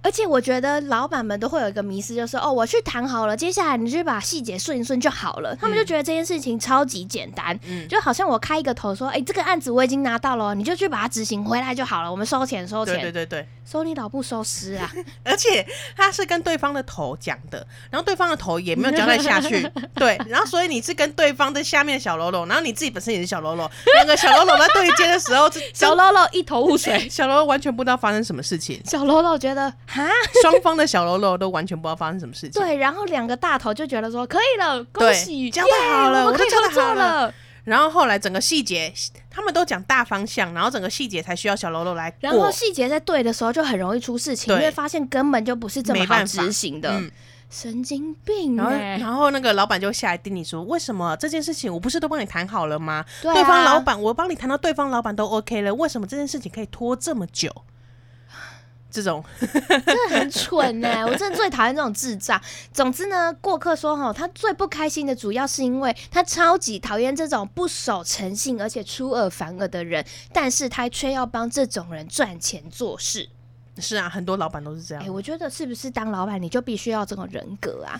[0.03, 5.53] 而且我觉得老板们都会有一个迷思，就是哦，我去谈好了，接下来你去把细节顺一顺就好了。
[5.55, 12.93] 他们就觉得这件事情超级简单，嗯，就好像我开一个头说，哎，这个案子我已经拿到了，你就去把它执行回来就好了，我们收钱收钱。
[12.93, 13.47] 对对对对。
[13.69, 14.89] 收你老不收尸啊！
[15.25, 30.08] 而且他是跟对方的头讲的，然后对方的头也没有交代下去， 对，然后所以你是跟对方的下面的小喽啰，然后你自己本身也是小喽啰，两个小喽啰在对接的时候， 小喽啰一头雾水，小喽啰完全不知道发生什么事情，小喽啰觉得哈，
[30.41, 37.34] 双方的小喽啰都完全不知道发生什么事情，对，然后两个大头就觉得说可以了，恭喜交代好了，我们可以合作了。
[37.67, 38.93] 然后后来整个细节，
[39.30, 42.15] 他们都讲大方向，然后整个细节才需要小喽啰来。
[42.21, 46.89] 然后细节在对的时候就很容易出事情，因为发现根本就不是这么好执行的。
[46.91, 47.12] 嗯、
[47.49, 48.56] 神经病。
[48.56, 53.03] 然后然后那个老板就下来叮你说：“为什么这件事情我不是都帮你谈好了吗？
[53.21, 57.51] 对，啊、对方老板我帮你谈到对方老板都 OK 了，为什么这件事情可以拖这么久？”
[58.89, 62.41] 这种真的很蠢呢、欸， 我真的最讨厌这种智障。
[62.73, 73.30] 总之呢，过客说哈，他最不开心的主要是因为他超级讨厌这种不守诚信而且出尔反尔的人，但是他却要帮这种人赚钱做事。
[73.80, 75.04] 是啊，很多老板都是这样。
[75.04, 78.00] 哎、欸，我觉得是不是当老板你就必须要这种人格啊？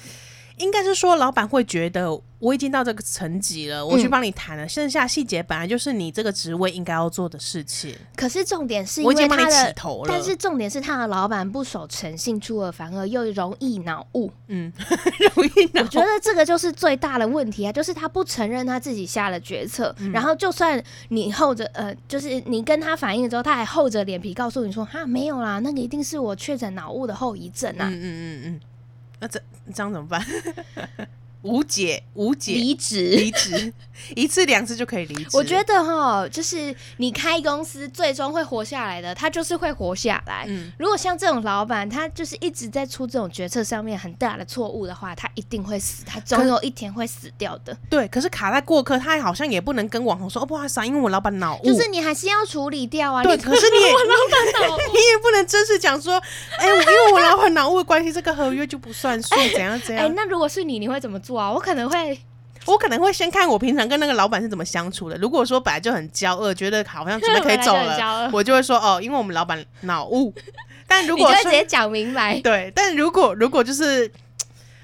[0.58, 7.96] 应该是说，老板会觉得我已经到这个层级了，我去帮你谈了，嗯、剩下细节本来就是你这个职位应该要做的事情。
[8.16, 14.32] 可是重点是因为他的，我已经帮你起头了，但是重点是他的老板不守诚信，出尔反尔，又容易脑雾。
[14.48, 14.72] 嗯，
[15.36, 15.82] 容易脑。
[15.82, 27.90] 我觉得这个就是最大的问题啊，就是他不承认他自己下了决策，嗯、然后就算你厚着呃，就是你跟他反映之后，他还厚着脸皮告诉你说哈没有啦，那个一定是我确诊脑雾的后遗症啊。
[27.90, 28.60] 嗯嗯嗯嗯，
[29.20, 29.42] 那这。
[29.74, 30.22] 这样怎么办？
[31.48, 33.74] 无解，无解，离职，离职，
[34.16, 35.30] 一次两次就可以离职。
[35.34, 40.46] 我觉得哈，就是你开公司最终会活下来的，他就是会活下来。
[40.48, 47.76] 嗯，如果像这种老板，他就是一直在出这种决策上面很大的错误的话，他一定会死，他总有一天会死掉的。
[47.90, 53.24] 对，可是卡在过客，他好像也不能跟网红说哦，不好意思，因为我老板脑雾，就是你还是要处理掉啊。
[53.24, 56.22] 对，可是你也我老板 脑雾，你也不能真是讲说，
[56.58, 60.06] 哎、欸，因为我老板脑雾的关系，这个合约就不算数，怎样怎样。
[60.06, 61.52] 哎、欸，那如果是你，你会怎么做啊？
[61.52, 62.20] 我可能会。
[62.66, 65.16] 我可能会先看我平常跟那个老板是怎么相处的。
[65.20, 70.34] 如果说本来就很骄傲，觉得好像准备可以 走了，我就会说哦，因为我们老板脑雾。
[70.86, 72.70] 但如果直接讲明白，对。
[72.76, 74.12] 但如果如果就是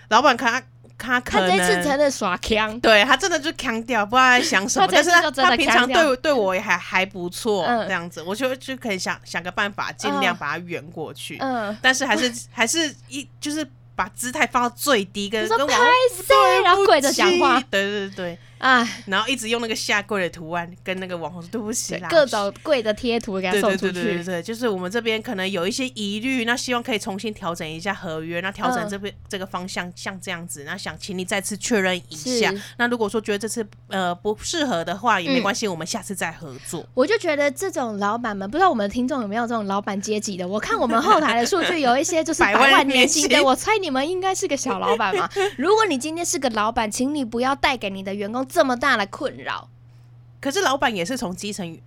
[0.08, 0.64] 老板他
[0.98, 4.88] 他可能他这次真的耍腔，对他真的就腔掉，不知道在想什么。
[4.90, 11.38] 但是他他平常对对我也还还不错，这样子，我就就可以想想个办法，尽量把他圆过去。
[11.42, 13.70] 嗯，但是还是还是一就是。
[13.96, 15.78] 把姿态放到最低，跟跟网红
[16.28, 18.38] 对，然后跪着讲话，对对对。
[18.64, 23.92] 啊，然后一直用那个下跪的图案跟那个网红说对不起啦，各种跪的贴图给他送出去。
[23.92, 32.54] 对对对对对，就是我们这边可能有一些疑虑，那希望可以重新调整一下合约，那调整这边这个方向像这样子，那想请你再次确认一下。
[32.78, 36.86] 那如果说觉得这次呃不适合的话也没关系，我们下次再合作。
[36.94, 40.48] 我就觉得这种老板们，不知道我们听众有没有这种老板阶级的？
[40.48, 45.30] 我看我们后台的数据有一些就是 百万年薪的，我猜你们应该是个小老板嘛。
[45.58, 49.68] 如果你今天是个老板，请你不要带给你的员工这么大的困扰，
[50.40, 51.82] 可是老板也是从基层。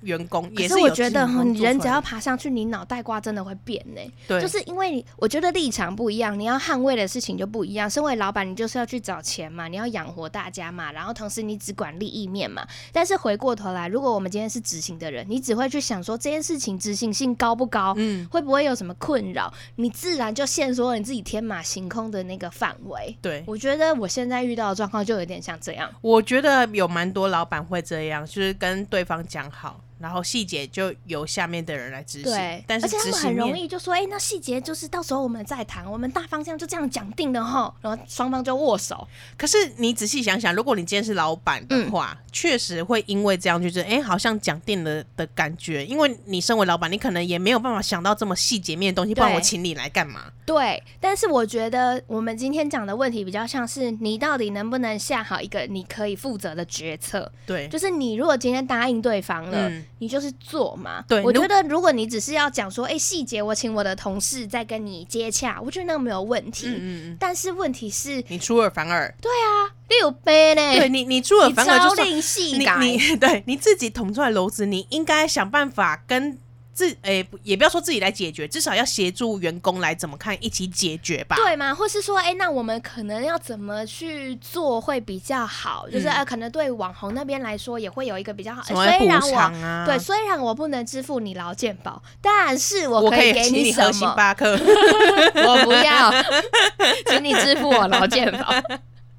[0.00, 4.00] 员工也是，是我觉得你人只要爬上去，你脑袋瓜真的会变呢。
[4.26, 7.88] 对，就是因为你我觉得立场不一样，你要捍卫的事情就不一样。
[7.88, 12.66] 身为老板，你就是要去找钱嘛，你要养活大家嘛，然后同时你只管利益面嘛。
[12.92, 23.16] 但是回过头来，如果我们今天是执行的人，你只会去想说这件事情执行性高不高，嗯，会不会有什么困扰，你自然就限缩了你自己天马行空的那个范围。
[23.20, 25.90] 对，我觉得我现在遇到的状况就有点像这样。
[26.00, 29.80] 我觉得有蛮多老板会这样，就是跟对方讲好。
[29.98, 39.06] 然后细节就由下面的人来执行，对，但是而且他们很容易就说，哎，那细节就是到时候我们再谈，我们大方向就这样讲定了哈，然后双方就握手。
[39.36, 50.32] 可是你仔细想想，如果你今天是老板的话，嗯、确实会因为这样就是，哎，好像讲定了的感觉，因为你身为老板，你可能也没有办法想到这么细节面的东西，不然我请你来干嘛？
[50.46, 57.30] 对，但是我觉得我们今天讲的问题比较像是，你到底能不能下好一个你可以负责的决策？
[57.44, 59.68] 对，就是你如果今天答应对方了。
[59.68, 66.66] 嗯你就是做嘛，对，我觉得如果你只是要讲说，哎，细节我请我的同事再跟你接洽，我觉得那个没有问题。
[66.68, 69.14] 嗯嗯，但是问题是，你出尔反尔。
[69.20, 70.76] 对啊，六杯呢？
[70.76, 76.38] 对你，你出尔反尔就是你你 对你自己捅出来篓子，你应该想办法跟。
[76.78, 81.34] 自诶、欸，也不要说自己来解决，至少要协助员工来怎么看，一起解决吧。
[81.34, 81.74] 对吗？
[81.74, 85.86] 或是说，哎、欸，那我们可能要怎么去做会比较好？
[85.88, 88.62] 嗯、就是呃，可能对网红那边来说也会有一个比较好。
[88.62, 93.90] 虽然我对，虽然我不能支付你劳健保，但是我可以给你什么？
[93.92, 96.12] 星巴克， 我不要，
[97.10, 98.54] 请你支付我劳健保。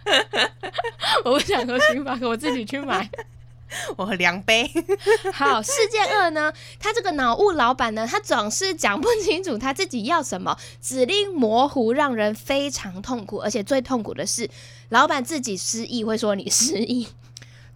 [1.26, 3.10] 我不想喝星巴克，我自己去买。
[3.98, 4.70] 我两杯。
[5.34, 13.38] 好，事件二呢，他这个脑雾老板呢，他总是讲不清楚他自己要什么，指令模糊，让人非常痛苦。
[13.38, 14.50] 而且最痛苦的是，
[14.90, 17.08] 老板自己失忆会说你失忆。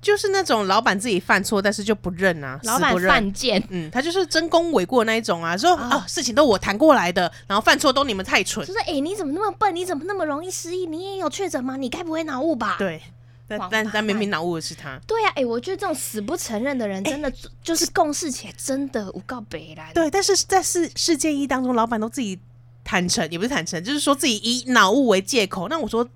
[0.02, 9.74] 就是那种老板自己犯错，但是就不认啊，老板犯贱，嗯，他就是真功诿过那一种啊，说啊、哦哦，事情都我谈过来的，然后犯错都你们太蠢，就是哎、欸，你怎么那么笨？
[9.74, 10.86] 你怎么那么容易失忆？
[10.88, 11.78] 你也有确诊吗？
[11.78, 12.76] 你该不会脑雾吧？
[12.78, 13.02] 对，
[13.48, 15.00] 但但但明明脑雾的是他。
[15.06, 17.32] 对呀、啊，哎、欸，我觉得这种死不承认的人，真的
[17.62, 19.92] 就是共事起来真的无告北来。
[19.94, 22.40] 对，但是在世世界一当中，老板都自己
[22.84, 25.68] 坦诚，也不是坦诚，就是说自己以脑雾为借口。
[25.68, 26.08] 那我说。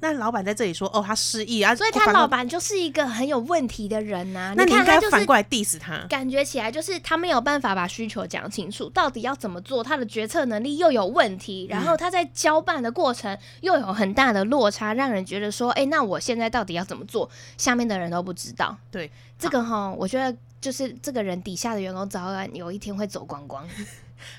[0.00, 4.54] 那老板在这里说：“哦，他失忆啊，所以他老板就是一个很有问题的人呐、啊。
[4.56, 17.30] 那你应该反过来 diss 他，感觉起来就是他没有办法把需求讲清楚，到底要怎么做，他的决策能力又有问题，然后他在交办的过程又有很大的落差，让人觉得说：哎，那我现在到底要怎么做？
[17.58, 18.76] 下面的人都不知道。
[18.90, 23.62] 对，这个哈，我觉得就是这个人底下的员工早晚有一天会走光光。”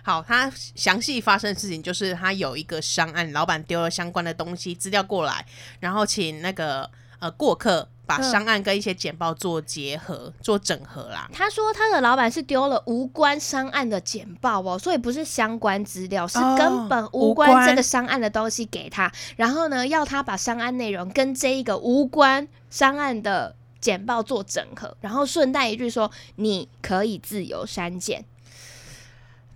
[0.04, 5.46] 好，他详细发生的事情就是他有一个商案，老板丢了相关的东西资料过来，
[5.80, 11.30] 然后请那个呃过客把商案跟一些简报做结合、做整合啦。
[11.32, 28.26] 他说他的老板是丢了无关商案的简报哦，所以不是相关资料，是根本无关这个商案的东西给他，哦、然后呢要他把商案内容跟这一个无关商案的简报做整合，然后顺带一句说你可以自由删减。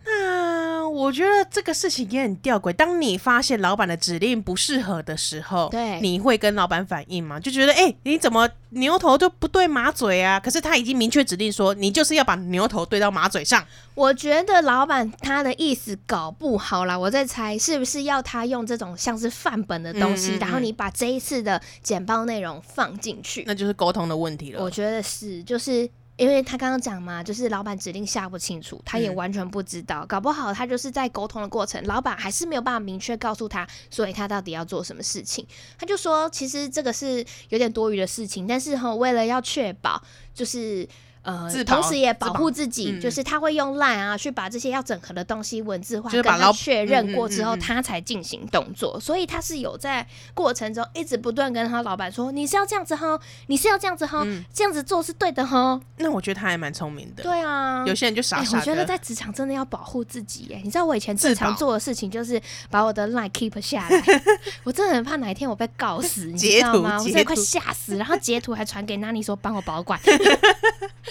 [0.05, 2.71] 那我觉得这个事情也很吊诡。
[2.71, 7.39] 当你发现老板的指令不适合的时候，对，你会跟老板反映吗？
[7.39, 10.39] 就觉得，哎、欸，你怎么牛头就不对马嘴啊？
[10.39, 13.65] 可是他已经明确指令说，你就是要把牛头对到马嘴上。
[13.95, 24.63] 我觉得老板他的意思搞不好啦，我在猜是不是要他用这种像是范本的东西，嗯嗯嗯，然后你把这一次的简报内容放进去，那就是沟通的问题了。
[24.63, 25.89] 我觉得是，就是。
[26.17, 35.45] 因为他刚刚讲嘛，就是老板指令下不清楚，他也完全不知道，嗯、搞不好他就是在沟通的过程，老板还是没有办法明确告诉他，所以他到底要做什么事情，
[35.77, 40.01] 他就说其实这个是有点多余的事情，但是哈，为了要确保
[40.33, 40.87] 就是。
[41.25, 48.99] 呃，同时也保护自己，就是他会用 LINE 啊，去把这些要整合的东西文字化，跟他确认过之后，他才进行动作。
[48.99, 50.05] 所以他是有在
[50.35, 54.23] 过程中一直不断跟他老板说：“你是要这样子哈，你是要这样子哈，
[54.53, 57.23] 这样子做是对的哈。”那我觉得他还蛮聪明的。
[57.23, 58.59] 对啊，有些人就傻傻的。
[58.59, 60.61] 我觉得在职场真的要保护自己耶。
[60.63, 64.03] 你知道我以前最常做的事情就是把我的 LINE keep 下来，
[64.63, 66.99] 我真的很怕哪一天我被告死，你知道吗？
[66.99, 69.99] 我真的快吓死，然后截图还传给 Nani 说帮我保管。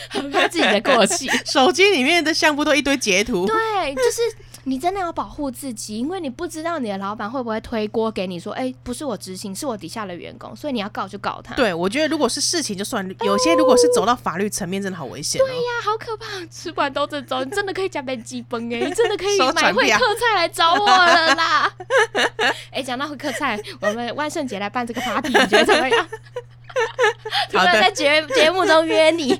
[0.10, 3.46] 很怕自己的过气， 手机里面的相簿都一堆截图。
[3.46, 4.20] 对，就是
[4.64, 15.46] 你真的要保护自己，因为你不知道你的老板会不会推锅给你，说：“哎、欸，不是我执行，是我底下的员工，所以你要告就告他。”对，我觉得如果是事情就算，有些如果是走到法律层面，真的好危险、喔。
[15.46, 16.26] 对呀，好可怕！
[16.50, 21.70] 吃完都这种，你真的可以加杯鸡崩哎， 你真的可以买会客菜来找我了啦。
[22.72, 26.08] 哎、欸，讲到会客菜，我们万圣节来办这个 party，你觉得怎么样？
[27.50, 29.38] 突然在节节目中约你。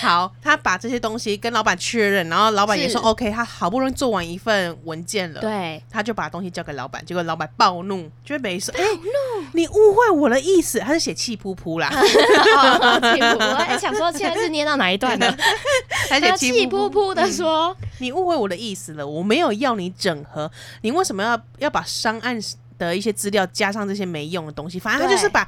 [0.00, 8.84] 好，他把这些东西跟老板确认，然后老板也说 OK，他好不容易做完一份文件了，对，他就把东西交给老板，结果老板暴怒，觉得没说，哎，
[9.52, 15.36] 你误会我的意思，他是写气噗噗啦， 气噗噗，哎，想说现在是念到哪一段呢？
[16.08, 20.50] 他写气噗噗的说，你误会我的意思了，我没有要你整合，
[20.82, 22.38] 你为什么要要把商案
[22.78, 24.78] 的一些资料加上这些没用的东西？
[24.78, 25.46] 反正他就是把。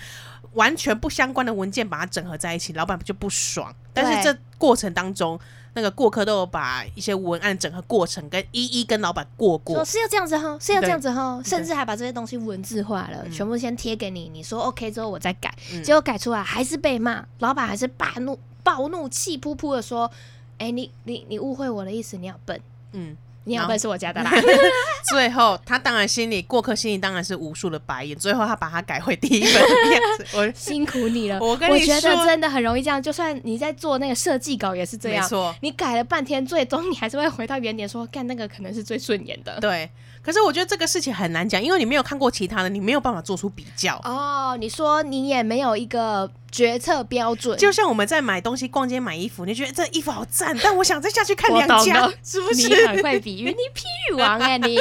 [0.55, 3.75] 完全不相关的文件把它整合在一起，老板就不爽。
[3.93, 5.39] 但是这过程当中，
[5.75, 20.11] 那个过客都有把一些文案整合过程跟一一跟老板过过，说是要这样子哈，是要这样子哈，甚至还把这些东西文字化了，全部先贴给你，你说 OK 之后我再改，结果改出来还是被骂，老板还是暴怒暴怒气噗噗的说
[20.59, 22.61] ：“哎、欸，你你你误会我的意思，你好笨。”
[22.93, 23.17] 嗯。
[23.45, 24.31] 你好笨是我家的啦。
[25.11, 28.17] 最后，他当然心里过客心里当然是无数的白眼。
[28.17, 30.27] 最后，他把它改回第一本的样子。
[30.35, 31.39] 我辛苦你了。
[31.41, 33.03] 我跟你说，我觉得真的很容易这样。
[33.03, 35.25] 就算你在做那个设计稿也是这样。
[35.25, 35.55] 没错。
[35.63, 39.59] 你改了半天，最终你还是会回到原点，说干那个可能是最顺眼的。
[39.61, 39.91] 对。
[40.23, 43.97] 可是我觉得这个事情很难讲，因为你没有看过其他的，你没有办法做出比较。
[44.05, 46.31] 哦，你说你也没有一个。
[46.51, 52.69] 决策标准，就像我们在买东西、逛街买衣服，你觉得这衣服好赞，但我想再下去看两家，是不是？
[52.69, 54.77] 你很会比喻，你譬喻王哎，你。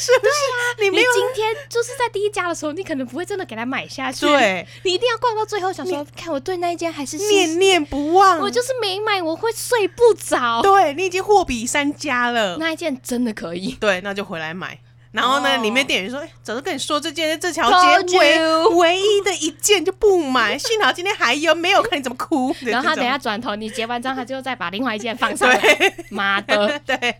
[0.00, 0.30] 是不是？
[0.30, 10.62] 对呀，你没有，你今天就是在第一家的时候，你可能不会真的给他买下去，对，你一定要逛到最后，想说看我对那一间还是念念不忘，我就是没买，我会睡不着。
[10.62, 14.78] 对，你已经货比三家了，那一件真的可以，对，那就回来买。
[15.12, 25.60] 然后呢，里面店员说：“哎，早就跟你说这件这条街唯唯一的一件就不买，幸好今天还有，没有看你怎么哭。”然后他等下转头，你结完账，他就再把另外一件放上来。
[26.10, 27.16] 妈的， 对，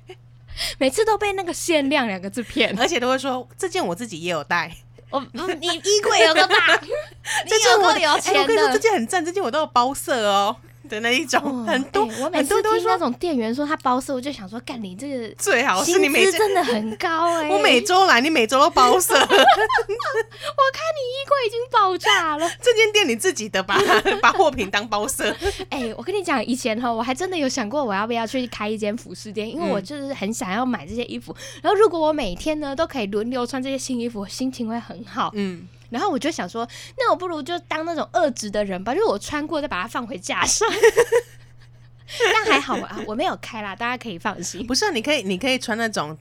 [0.79, 4.71] 每次都被那个限量两个字骗，而且都会说这件我自己也有带。
[5.11, 6.81] 我，你衣柜有个大？
[7.49, 10.57] 这件我有钱的，我跟你说这件很赞，这件我都有包色哦。
[10.91, 17.51] 的那一种、哦、很多，欸、我每次听那种店员说他包色，我就想说，干你这个最好是你每次真的很高 哎、欸！
[17.51, 22.51] 我每周来，你每周都包色， 我看你衣柜已经爆炸了。
[22.61, 23.79] 这间店你自己的吧，
[24.21, 25.31] 把货品当包色。
[25.69, 31.33] 哎、欸，我跟你讲，以前哈，我还真的有想过我要不要去开一间服饰店，因为我就是很想要买这些衣服。
[31.33, 35.31] 嗯、然后如果我每天呢都可以轮流穿这些新衣服，我心情会很好。
[35.35, 35.69] 嗯。
[35.91, 36.67] 然后我就想说，
[36.97, 40.69] 那我不如就当那种二职的人吧，就是我穿过再把它放回架上。
[42.35, 44.67] 但还好啊，我没有开啦，大家可以放心。
[44.67, 46.17] 不是、你可以，你可以穿那种。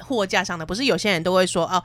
[0.00, 1.82] 货架上的不是有些人都会说哦，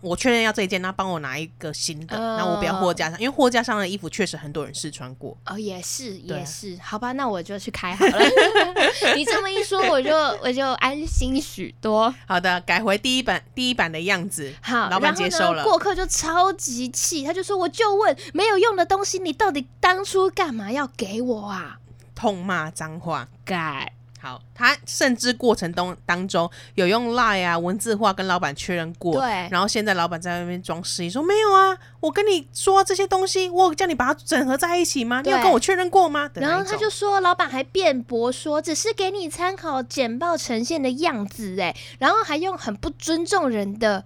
[0.00, 5.36] 我确认要这一件，那帮我拿一个新的，那、呃、我不要货架上，因为货架上的衣服确实很多人试穿过。
[5.46, 8.18] 哦，也是也是，好吧，那我就去开好了。
[9.16, 12.14] 你这么一说，我就 我就安心许多。
[12.26, 14.52] 好的，改回第一版第一版的样子。
[14.62, 15.64] 好，老板接受了。
[15.64, 21.78] 过客就超级气，他就说：“我就问，没有用的东西，你到底当初干嘛要给我啊？”
[22.14, 23.92] 痛骂脏话，改。
[24.26, 35.22] 好，他甚至过程当当中有用 Line 啊文字化跟老板确认过，对，然后现在老板在外面装失忆说没有啊，我跟你说这些东西，我叫你把它整合在一起吗？
[35.24, 36.28] 你有跟我确认过吗？
[36.34, 44.04] 然后他就说，老板还辩驳说只是给你参考简报呈现的样子，哎，然后还用很不尊重人的。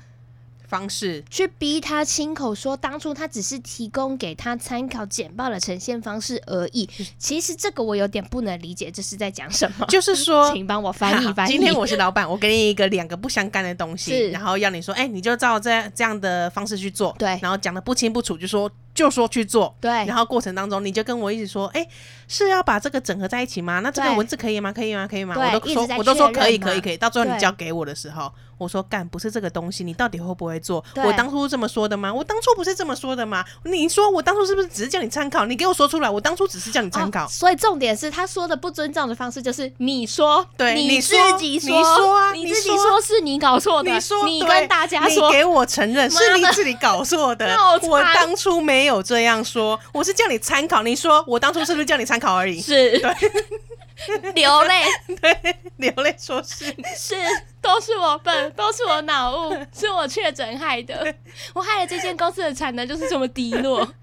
[0.70, 6.88] 方式去逼他亲口说，当初他只是提供给他参考简报的呈现方式而已。
[7.18, 9.84] 其实这个我有点不能理解，这是在讲什么？
[9.88, 11.50] 就是说， 请帮我翻译翻译。
[11.50, 17.14] 今天我是老板，我给你一个两个不相干的东西，然后要你说，哎、欸，你就照这这样的方式去做。
[17.18, 18.70] 对，然后讲的不清不楚，就说。
[18.92, 21.86] 就说去做，对，然后过程当中你就跟我一直说，哎，
[22.26, 23.78] 是要把这个整合在一起吗？
[23.78, 24.72] 那这个文字可以吗？
[24.72, 25.06] 可以吗？
[25.08, 25.36] 可以吗？
[25.38, 26.96] 我都说，我都说可以，可以，可以。
[26.96, 30.84] 到最后你交给我的时候，我说干，不是这个东西，你到底会不会做？
[30.96, 32.12] 我当初这么说的吗？
[32.12, 33.42] 我当初不是这么说的吗？
[33.64, 35.46] 你说我当初是不是只是叫你参考？
[35.46, 37.26] 你给我说出来，我当初只是叫你参考。
[37.26, 49.80] 所以重点是他说的不尊重的方式就是你说，对，你自己说，你说啊，你自己说是你搞错的，你说，你跟大家说，你给我承认是你自己搞错的，我当初没有这样说。
[49.92, 52.60] 我是叫你参考，你说我当初是不是叫你参考而已？
[52.60, 53.14] 是，对，
[54.34, 54.82] 流泪，
[55.20, 56.64] 对，流泪说是。
[56.96, 57.14] 是，
[57.60, 61.14] 都是我笨， 都是我脑雾，是我确诊害的，
[61.54, 63.94] 我害了这间公司的产能就是这么低落。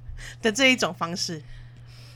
[0.41, 1.41] 的这一种方式。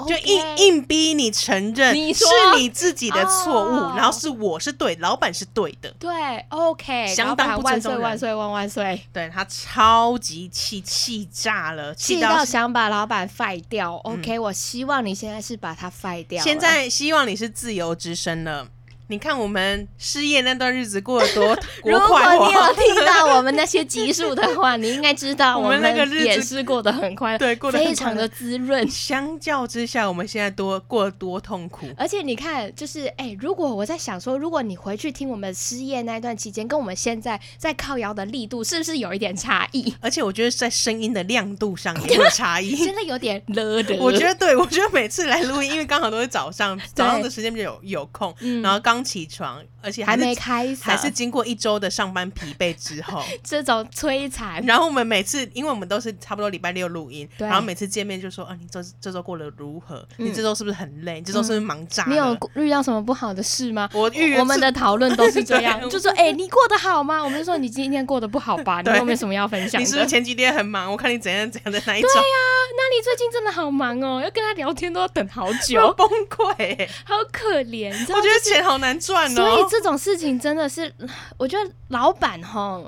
[0.07, 2.25] 就硬硬逼你承认你是
[2.57, 5.89] 你自己的错误，然后是我是对，老板是对的。
[5.99, 6.09] 对
[6.49, 9.01] ，OK，相当不尊重，万岁万岁万万岁！
[9.13, 13.95] 对，他超级气，气炸了，气到想把老板废掉。
[13.97, 16.43] OK，我希望你现在是把他废掉。
[16.43, 18.67] 现在希望你是自由之身了。
[19.11, 21.53] 你看我们失业那段日子过得多
[21.83, 22.45] 多快活。
[22.45, 28.87] 如果你有听到我们那些集数的话，你应该知道 我们那个日子也是过得很快乐，对，过得非常的滋润。
[28.89, 31.87] 相较之下，我们现在多过得多痛苦。
[31.97, 39.93] 而且你看，就是哎、欸，如果我在想说，如果你回去听我们失业那段期间，跟我们现在在靠摇的力度，是不是有一点差异？
[39.99, 43.97] 而且我觉得在声音的亮度上也有差异， 真的有点了的。
[43.97, 49.00] 我觉得对，我觉得每次来录音，因为刚好都是早上，早上的时间比较有有空，嗯、然后刚。
[49.03, 54.61] 起床，而且还，还没开始，还是经过一周的上班疲惫之后， 这种摧残。
[54.65, 60.07] 然后我们每次，因为我们都是差不多礼拜六录音，然后每次见面就说：“啊，你这这周过得如何？
[60.17, 61.15] 嗯、你这周是不是很累？
[61.15, 62.11] 你这周是不是忙炸、嗯？
[62.11, 68.81] 你有遇到什么不好的事吗？”我遇我们的讨论都是这样， 就说：“哎、欸，你过得好吗？”我们就说：“你今天过得不好吧？
[68.85, 70.91] 你有没有什么要分享？”你是不是前几天很忙？
[70.91, 72.09] 我看你怎样怎样的那一种。
[72.11, 77.91] 对呀、啊，那你最近真的好忙哦，要跟他聊天都要等好久，崩溃，好可怜。
[77.91, 80.93] 我觉得钱好难赚哦，所以这种事情真的是，
[81.37, 82.81] 我觉得老板哈，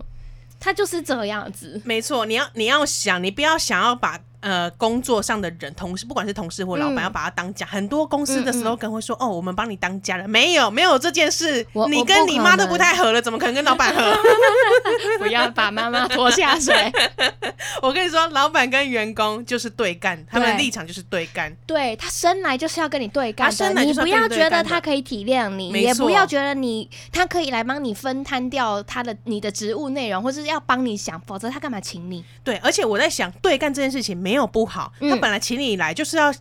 [0.59, 1.81] 他就是这样子。
[1.85, 4.19] 没错，你要你要想，你不要想要把。
[4.43, 7.65] 呃，工作上的人，同事，不管是同事或老板，要把他当家。
[7.65, 11.65] 很多公司的 slogan 会说：“哦，我们帮你当家人。”没有，没有这件事。
[11.89, 14.13] 你跟你妈都不太合了，怎么可能跟老板合？
[15.17, 16.75] 不要把妈妈拖下水。
[17.81, 21.55] 我跟你说，老板跟员工就是对干，他们的立场就是对干。
[21.65, 32.25] 对，他生来就是要跟你对干的，你不要觉得他可以体谅你，也不要觉得你他可以来帮你分摊掉他的你的职务内容，或是要帮你想，否则他干嘛请你？
[32.43, 34.32] 对，而且我在想，对干这件事情没。
[34.33, 36.33] 没有不好，他本来请你来就是要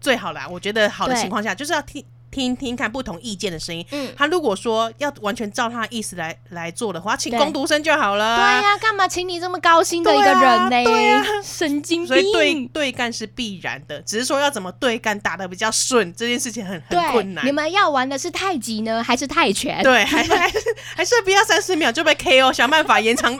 [0.00, 0.46] 最好啦。
[0.48, 3.84] 我觉得好的情况下就是要听听听看不同意见的声音。
[3.90, 8.36] 嗯，他如果说要完全照他的意思来来做的话，请工读生就好了。
[8.36, 10.40] 对呀，干嘛请你这么高薪的一个人
[10.70, 10.70] 呢？
[10.70, 12.08] 对呀，神经病。
[12.08, 17.44] 所以对对干是必然的，只是说要怎么对干打的比较顺，这件事情很很困难。
[17.44, 19.82] 你们要玩的是太极呢，还是泰拳？
[19.82, 20.58] 对，还还是
[20.96, 23.38] 还是不要三十秒就被 KO，想办法延长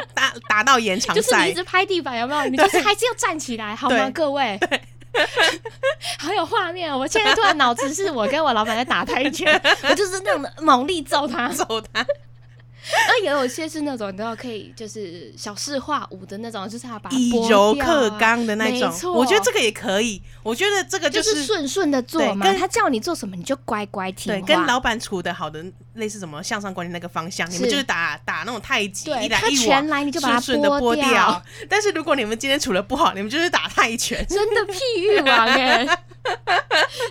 [0.48, 1.20] 打打到延长赛。
[1.20, 2.44] 就是你一直拍地板，有没有？
[2.48, 4.58] 你就是还是要站起来，好吗，各位？
[6.18, 6.96] 好有画面哦！
[6.98, 12.04] 我现在突然脑子是我跟我老板在打泰拳， 我就是那种猛力揍他， 揍他。
[13.08, 18.92] 而也有些是那种你知道可以就是小事化无的那种，就是他把、啊、以柔克刚的那种。
[19.14, 20.20] 我觉得这个也可以。
[20.42, 22.52] 我觉得这个就是顺顺的做嘛。
[22.54, 24.32] 他叫你做什么你就乖乖听。
[24.32, 25.64] 对，跟老板处的好的
[25.94, 29.88] 类似什么向上管理那个方向，你们就是打打那种太极，一来一往，
[30.20, 31.42] 顺顺的剥掉。
[31.68, 35.86] 但是如果你们今天处的不好，你们就是打泰拳，真的譬喻王哎。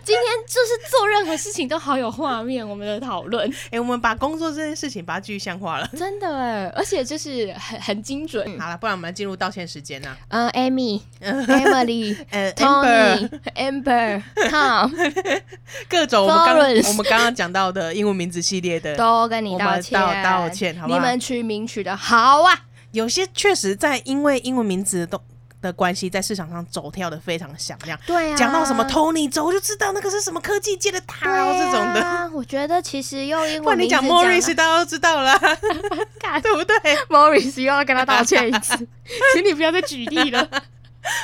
[0.04, 3.48] 今天就是做任何事情都好有画面，我们的讨论。
[3.68, 8.60] 哎、欸，我们把工作这件事情把它具象化了，真的哎，而且就是很很精准、嗯。
[8.60, 10.16] 好了，不然我们来进入道歉时间呢。
[10.30, 15.42] 嗯、uh,，Amy、Emily、呃、 Tony、Amber、Tom，
[15.90, 20.94] 各种我们刚我们刚刚讲到的英文名字系列的，都跟你道歉，道道歉，好吧？
[20.94, 25.22] 你们取名取的好啊，有些确实在因为英文名字都。
[25.62, 32.32] 的关系在市场上走跳的非常响亮，对啊，讲到什么 Tony 走就知道那个是什么科技界的他哦，这种的。
[32.34, 35.38] 我觉得其实用英文名字讲，你讲 Morris 大家都知道了
[36.42, 36.76] 对不对
[37.10, 38.76] ？Morris 又要跟他道歉一次，
[39.34, 40.48] 请你不要再举例了。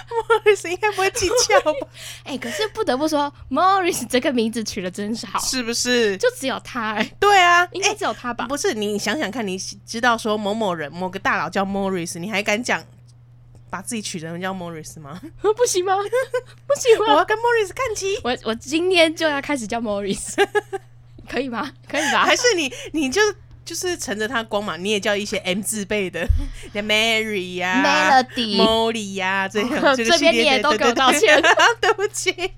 [0.09, 1.87] Morris 应该不会计较吧？
[2.23, 6.17] 哎、欸，可是不得不说，Morris 这个名字取的真是好，是不是？
[6.17, 8.45] 就只有他对啊，应该只有他吧？
[8.45, 12.83] 欸、不是，你想想看，你知道说某某人某个大佬叫 Morris，你还敢讲？
[13.69, 15.19] 把自己取成叫 Morris 吗？
[15.41, 15.93] 不行吗？
[16.67, 17.13] 不行吗？
[17.13, 18.17] 我要跟 Morris 看齐。
[18.23, 20.35] 我我今天就要开始叫 Morris，
[21.29, 21.71] 可以吗？
[21.89, 22.23] 可以吧？
[22.25, 23.21] 还是你你就
[23.65, 26.25] 就是乘着他光嘛，你也叫一些 M 字辈的，
[26.73, 31.41] 叫 Mary 呀、啊、Melody、Molly 呀、啊，这样、哦、这边你也都给我道歉，
[31.81, 32.53] 对不起。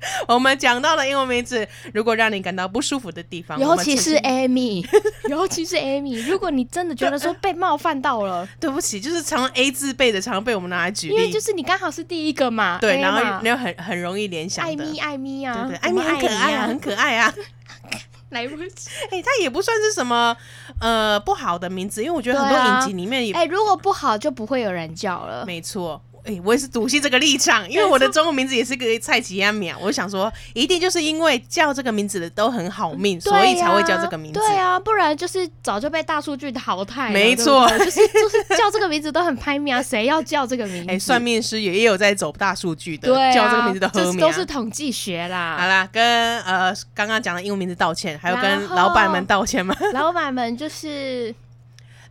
[0.28, 4.86] 我们讲到了英文名字，如果让你感到不舒服的地方，尤其是 Amy，
[5.28, 17.34] 尤其是 Amy，如果你真的觉得说被冒犯到了， 对不起，就是常常 A 字辈的，常常被我们拿来举例，因为就是你刚好是第一个嘛，对，然后然后很很容易联想的，艾米艾米啊，对对，艾米很可爱啊，很可爱啊，
[18.30, 20.36] 来不及，哎，他也不算是什么
[20.80, 26.00] 呃不好的名字，因为我觉得很多影集里面也，哎，如果不好就不会有人叫了，没错。
[26.24, 34.38] 哎、欸，我也是笃信这个立场，因为我的中文名字也是个蔡奇亚米，我想说，一定就是因为叫这个名字的都很好命，啊、所以才会叫这个名字。
[34.38, 37.10] 对啊，不然就是早就被大数据淘汰。
[37.10, 40.90] 没错，就是就是叫这个名字都很拍命啊， 谁要叫这个名字？
[40.90, 45.56] 哎、欸，算命师也也有在走大数据的，对、啊，叫这个名字的喝名，都是统计学啦。
[45.58, 49.74] 好啦，跟呃刚刚讲的英文名字道歉，还有跟老板们道歉吗？
[49.94, 51.34] 老板们就是。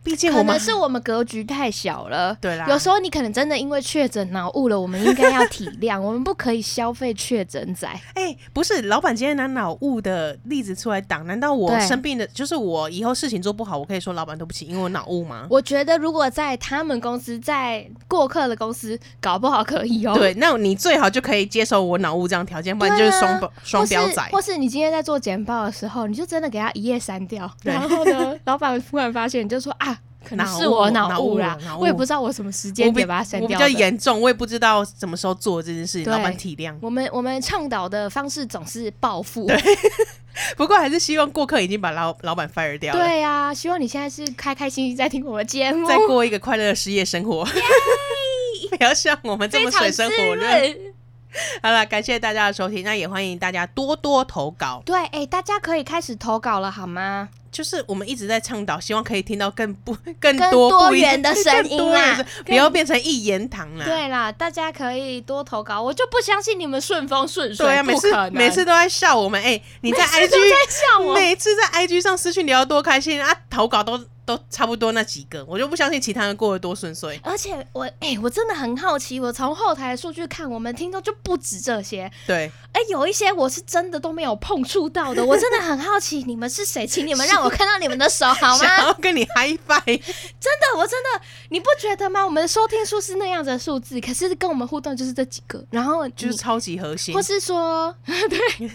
[0.02, 2.66] 毕竟可能是我们格局太小了，对啦。
[2.68, 7.86] 有时候你可能真的因为确诊脑雾了，我们应该要体谅， 我们不可以消费确诊仔。
[8.14, 15.46] 哎、欸，不是，老板今天拿脑雾的例子出来挡，难道我生病的，就是我以后事情做不好，我可以说老板对不起，因为我脑雾吗？
[15.50, 20.14] 我觉得如果在他们公司，在过客的公司，搞不好可以哦。
[20.14, 24.22] 对，那你最好就可以接受我脑雾这样条件，不然就是双标双标仔。
[24.32, 29.89] 或是你今天在做简报的时候，你就真的给他一页删掉，然后呢， 老板突然发现，你就说啊。
[30.30, 33.48] 可能是我脑雾啦，我也不知道我什么时间点把它删掉。
[33.48, 36.08] 我比较严重，我也不知道什么时候做这件事情。
[36.08, 36.72] 老板体谅。
[36.80, 39.48] 我们我们倡导的方式总是报复。
[39.48, 39.60] 对，
[40.56, 43.04] 不过还是希望过客已经把老老板 fire 掉了。
[43.04, 47.44] 对呀、啊，希望你现在是开开心心在听我们节目，再过一个快乐的失业生活。
[48.70, 50.46] 不要像我们这么水深火热。
[51.62, 54.82] 好了，感谢大家的收听，那也欢迎大家多多投稿。
[54.86, 57.28] 对，哎、欸，大家可以开始投稿了，好吗？
[57.52, 63.84] 就是我们一直在倡导，希望可以听到更不 更多，多元的声音啦， 不要变成一言堂啦。
[63.84, 69.40] 对啦，大家可以多投稿，我就不相信你们顺风顺水，对啊，每次每次都在笑我们。
[69.40, 74.00] 哎、欸，你在 IG 在笑我，每次在 IG 上私讯聊多开心啊，投稿都。
[74.36, 77.18] 都差不多那几个，我就不相信其他人过得多顺遂。
[77.22, 82.10] 而且我哎、欸，我真的很好奇，我从后台的数据看，我们听众就不止这些。
[82.26, 88.58] 对，哎、欸，有一些我是真的都没有碰触到的， 我真的很好奇你们是谁，请你们让我看到你们的手好吗？
[88.58, 89.84] 想要跟你 high five。
[89.84, 92.24] 真的，我真的，你不觉得吗？
[92.24, 98.70] 我们的收听数是那样子的数字，可是跟我们互动就是这几个，然后就是超级核心，或是说 对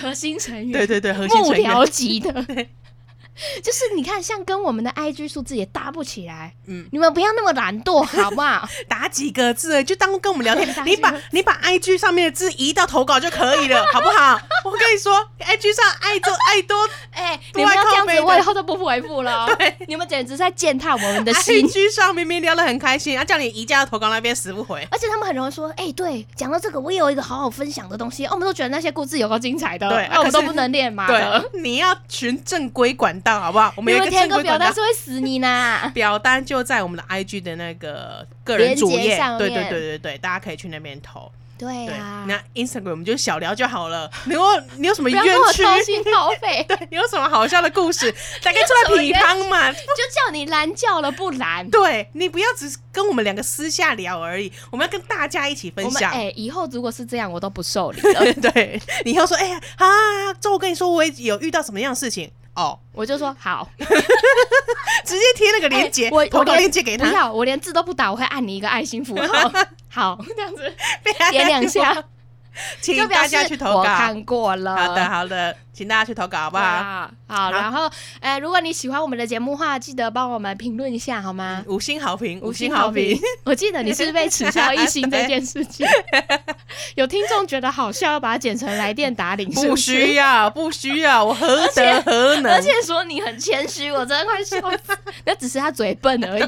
[0.00, 2.32] 核心成员，对对对，核心成员幕僚级的。
[3.62, 6.54] 就是你看，像跟我们的 IG 数字也搭不起来。
[6.66, 8.68] 嗯，你们不要那么懒惰，好不好？
[8.88, 10.68] 打几个字就当跟我们聊天。
[10.84, 14.38] 你把你把 IG 上面的字移到投稿就可以了，好不好？
[14.64, 19.46] 我跟你说，IG 上爱多爱多，哎、欸，你们要这样子，我以后都不回复了。
[19.56, 21.66] 对，你们简直在践踏我们的心。
[21.66, 24.86] IG 上明明聊得很开心，啊，叫你移加到投稿那边死不回。
[24.90, 31.06] 而且他们很容易说，哎、欸，对，讲到这个，我也有一个好好分享的东西，哦、我们都觉得那些故事有够精彩的，对，那、啊、我们都不能练嘛。
[31.06, 33.72] 对，你要循正规管道，好不好？
[33.76, 34.40] 我们有一个填个。
[34.42, 35.90] 表单是会死你呢。
[35.94, 41.30] 表单就在我们的 IG 的那个个人主页，对对对对对，大家可以去那边投。
[41.58, 44.10] 对啊，那 Instagram 我们就小聊就好了。
[44.24, 44.40] 你有
[44.78, 45.22] 你有什么冤
[45.52, 45.62] 屈？
[45.62, 46.64] 掏心掏肺。
[46.66, 48.10] 对，你有什么好笑的故事？
[48.42, 49.70] 大概出来批判嘛？
[49.70, 51.68] 就叫你拦叫了不拦？
[51.68, 56.10] 对，你不要只是跟我们两个私下聊而已，我们要跟大家一起分享。
[56.10, 58.32] 哎、欸，以后如果是这样，我都不受理了。
[58.40, 62.30] 对，你以后说，哎、欸、呀啊，周我跟你说，我也有遇到什么样的事情。
[62.54, 67.08] 哦，我就说好， 直接贴那个链接，欸、我投稿链接给他。
[67.08, 69.52] 不要，我连字都不打，我会按你一个爱心符号。
[69.88, 70.74] 好，这样子
[71.30, 72.04] 点两下。
[72.80, 74.76] 请大家去投稿，我看过了。
[74.76, 76.64] 好的，好的，请大家去投稿，好不好？
[76.82, 77.90] 好，好，然后，
[78.20, 81.64] 哎，如果你喜欢我们的节目的话，记得帮我们评论一下，好吗？
[81.66, 83.18] 五星好评，五星好评。
[83.44, 85.86] 我记得你是被耻笑一星这件事情，
[86.96, 92.52] 有听众觉得好笑，要把它剪成来电打铃，不需要，不需要，我何德何能？
[92.52, 94.96] 而且说你很谦虚，我真的快笑死。
[95.24, 96.42] 那只是他嘴笨而已，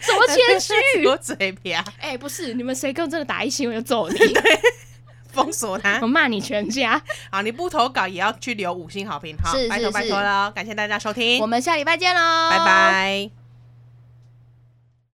[0.00, 0.72] 什么谦虚？
[1.06, 1.82] 我嘴瓢。
[2.00, 4.18] 哎，不是，你们谁跟我真的打一星，我就揍你。
[5.34, 7.00] 封锁他， 我骂你全家。
[7.30, 13.43] 好，你不投稿也要去留五星好评，好，拜托拜托了，感谢大家收听，我们下礼拜见喽，拜拜。